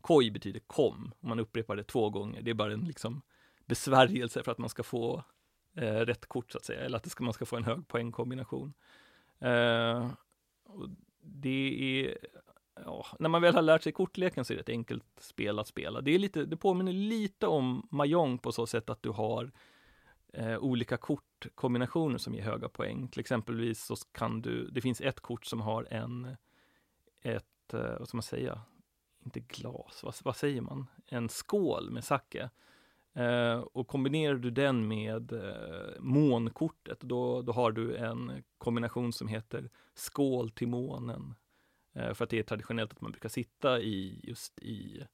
koi 0.00 0.30
betyder 0.30 0.60
kom, 0.60 1.12
man 1.20 1.40
upprepar 1.40 1.76
det 1.76 1.84
två 1.84 2.10
gånger. 2.10 2.42
Det 2.42 2.50
är 2.50 2.54
bara 2.54 2.72
en 2.72 2.84
liksom 2.84 3.22
besvärjelse 3.66 4.42
för 4.42 4.52
att 4.52 4.58
man 4.58 4.68
ska 4.68 4.82
få 4.82 5.24
eh, 5.76 5.94
rätt 5.94 6.26
kort 6.26 6.52
så 6.52 6.58
att 6.58 6.64
säga, 6.64 6.80
eller 6.80 6.96
att 6.96 7.10
ska, 7.10 7.24
man 7.24 7.32
ska 7.32 7.46
få 7.46 7.56
en 7.56 7.64
hög 7.64 7.88
poängkombination. 7.88 8.72
Eh, 9.38 10.10
det 11.22 12.04
är, 12.04 12.18
ja, 12.84 13.06
när 13.18 13.28
man 13.28 13.42
väl 13.42 13.54
har 13.54 13.62
lärt 13.62 13.82
sig 13.82 13.92
kortleken 13.92 14.44
så 14.44 14.52
är 14.52 14.56
det 14.56 14.60
ett 14.60 14.68
enkelt 14.68 15.04
spel 15.20 15.58
att 15.58 15.68
spela. 15.68 16.00
Det, 16.00 16.14
är 16.14 16.18
lite, 16.18 16.44
det 16.44 16.56
påminner 16.56 16.92
lite 16.92 17.46
om 17.46 17.88
Mahjong 17.90 18.38
på 18.38 18.52
så 18.52 18.66
sätt 18.66 18.90
att 18.90 19.02
du 19.02 19.10
har 19.10 19.52
eh, 20.32 20.58
olika 20.58 20.96
kortkombinationer 20.96 22.18
som 22.18 22.34
ger 22.34 22.42
höga 22.42 22.68
poäng. 22.68 23.08
Till 23.08 23.20
exempelvis 23.20 23.84
så 23.84 23.96
kan 24.12 24.42
du, 24.42 24.70
det 24.70 24.80
finns 24.80 25.00
ett 25.00 25.20
kort 25.20 25.46
som 25.46 25.60
har 25.60 25.86
en, 25.90 26.36
ett, 27.22 27.74
eh, 27.74 27.98
vad 27.98 28.08
ska 28.08 28.16
man 28.16 28.22
säga, 28.22 28.60
inte 29.24 29.40
glas, 29.40 30.00
vad, 30.02 30.14
vad 30.24 30.36
säger 30.36 30.60
man, 30.60 30.86
en 31.06 31.28
skål 31.28 31.90
med 31.90 32.04
sake. 32.04 32.50
Eh, 33.14 33.58
och 33.58 33.88
kombinerar 33.88 34.34
du 34.34 34.50
den 34.50 34.88
med 34.88 35.32
eh, 35.32 36.00
månkortet, 36.00 37.00
då, 37.00 37.42
då 37.42 37.52
har 37.52 37.72
du 37.72 37.96
en 37.96 38.42
kombination 38.58 39.12
som 39.12 39.28
heter 39.28 39.70
skål 39.94 40.50
till 40.50 40.68
månen. 40.68 41.34
Eh, 41.92 42.14
för 42.14 42.24
att 42.24 42.30
det 42.30 42.38
är 42.38 42.42
traditionellt 42.42 42.92
att 42.92 43.00
man 43.00 43.12
brukar 43.12 43.28
sitta 43.28 43.80
i 43.80 44.20
just 44.22 44.58
i 44.58 45.06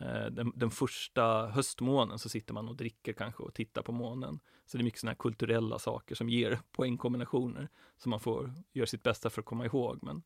eh, 0.00 0.26
den, 0.26 0.52
den, 0.56 0.70
första 0.70 1.46
höstmånen 1.46 2.18
så 2.18 2.28
sitter 2.28 2.54
man 2.54 2.68
och 2.68 2.76
dricker 2.76 3.12
kanske 3.12 3.42
och 3.42 3.54
tittar 3.54 3.82
på 3.82 3.92
månen. 3.92 4.40
Så 4.66 4.76
det 4.76 4.82
är 4.82 4.84
mycket 4.84 5.00
sådana 5.00 5.10
här 5.10 5.18
kulturella 5.18 5.78
saker 5.78 6.14
som 6.14 6.28
ger 6.28 6.58
poängkombinationer 6.72 7.68
som 7.96 8.10
man 8.10 8.20
får 8.20 8.54
göra 8.72 8.86
sitt 8.86 9.02
bästa 9.02 9.30
för 9.30 9.40
att 9.40 9.46
komma 9.46 9.64
ihåg. 9.66 9.98
Men, 10.02 10.16
eh, 10.16 10.22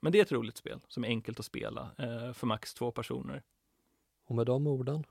men 0.00 0.12
det 0.12 0.18
är 0.18 0.22
ett 0.22 0.32
roligt 0.32 0.56
spel 0.56 0.80
som 0.88 1.04
är 1.04 1.08
enkelt 1.08 1.38
att 1.38 1.46
spela 1.46 1.90
eh, 1.98 2.32
för 2.32 2.46
max 2.46 2.74
två 2.74 2.90
personer. 2.90 3.42
Och 4.26 4.34
med 4.34 4.46
de 4.46 4.66
orden, 4.66 5.04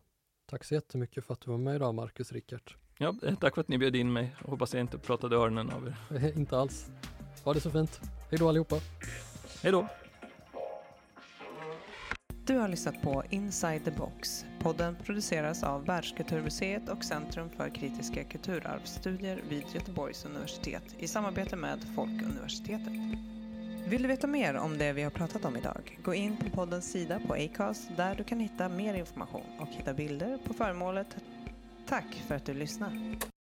tack 0.45 0.63
så 0.63 0.73
jättemycket 0.73 1.26
för 1.26 1.34
att 1.34 1.41
du 1.41 1.52
var 1.52 1.58
med 1.58 1.76
idag 1.76 1.95
Marcus 1.95 2.32
Rickert. 2.32 2.76
Ja, 2.97 3.15
eh, 3.23 3.36
tack 3.36 3.56
för 3.56 3.62
att 3.62 3.67
ni 3.67 3.78
bjöd 3.78 3.95
in 3.95 4.13
mig. 4.13 4.36
hoppas 4.45 4.73
jag 4.73 4.82
inte 4.82 4.97
pratade 4.97 5.36
öronen 5.36 5.69
av 5.69 5.88
er. 5.88 6.38
inte 6.38 6.58
alls. 6.58 6.91
Ha 7.43 7.54
det 7.54 7.62
så 7.62 7.71
fint. 7.71 8.02
Hej 8.30 8.39
då 8.39 8.50
allihopa. 8.50 8.76
Hej 9.63 9.71
då. 9.71 9.88
Du 12.47 12.58
har 12.58 12.67
lyssnat 12.67 13.02
på 13.02 13.23
Inside 13.30 13.86
the 13.86 13.91
Box. 13.91 14.45
Podden 14.60 14.97
produceras 15.04 15.63
av 15.63 15.86
Världskulturmuseet 15.86 16.89
och 16.89 17.04
Centrum 17.04 17.50
för 17.50 17.69
kritiska 17.69 18.23
kulturarvsstudier 18.23 19.41
vid 19.50 19.63
Göteborgs 19.73 20.26
universitet 20.26 20.95
i 21.00 21.08
samarbete 21.08 21.56
med 21.56 21.80
Folkuniversitetet. 21.95 22.93
Vill 23.89 24.02
du 24.02 24.08
veta 24.08 24.28
mer 24.28 24.56
om 24.58 24.78
det 24.78 24.93
vi 24.93 25.02
har 25.02 25.12
pratat 25.12 25.45
om 25.45 25.58
idag? 25.58 26.00
Gå 26.04 26.13
in 26.13 26.38
på 26.38 26.50
poddens 26.50 26.91
sida 26.91 27.21
på 27.28 27.34
Acast 27.34 27.89
där 27.97 28.15
du 28.15 28.23
kan 28.23 28.39
hitta 28.39 28.69
mer 28.69 28.93
information 28.93 29.45
och 29.60 29.67
hitta 29.67 29.93
bilder 29.93 30.38
på 30.43 30.54
föremålet. 30.54 31.08
Tack 31.86 32.23
för 32.28 32.36
att 32.36 32.45
du 32.45 32.54
lyssnar. 32.54 32.91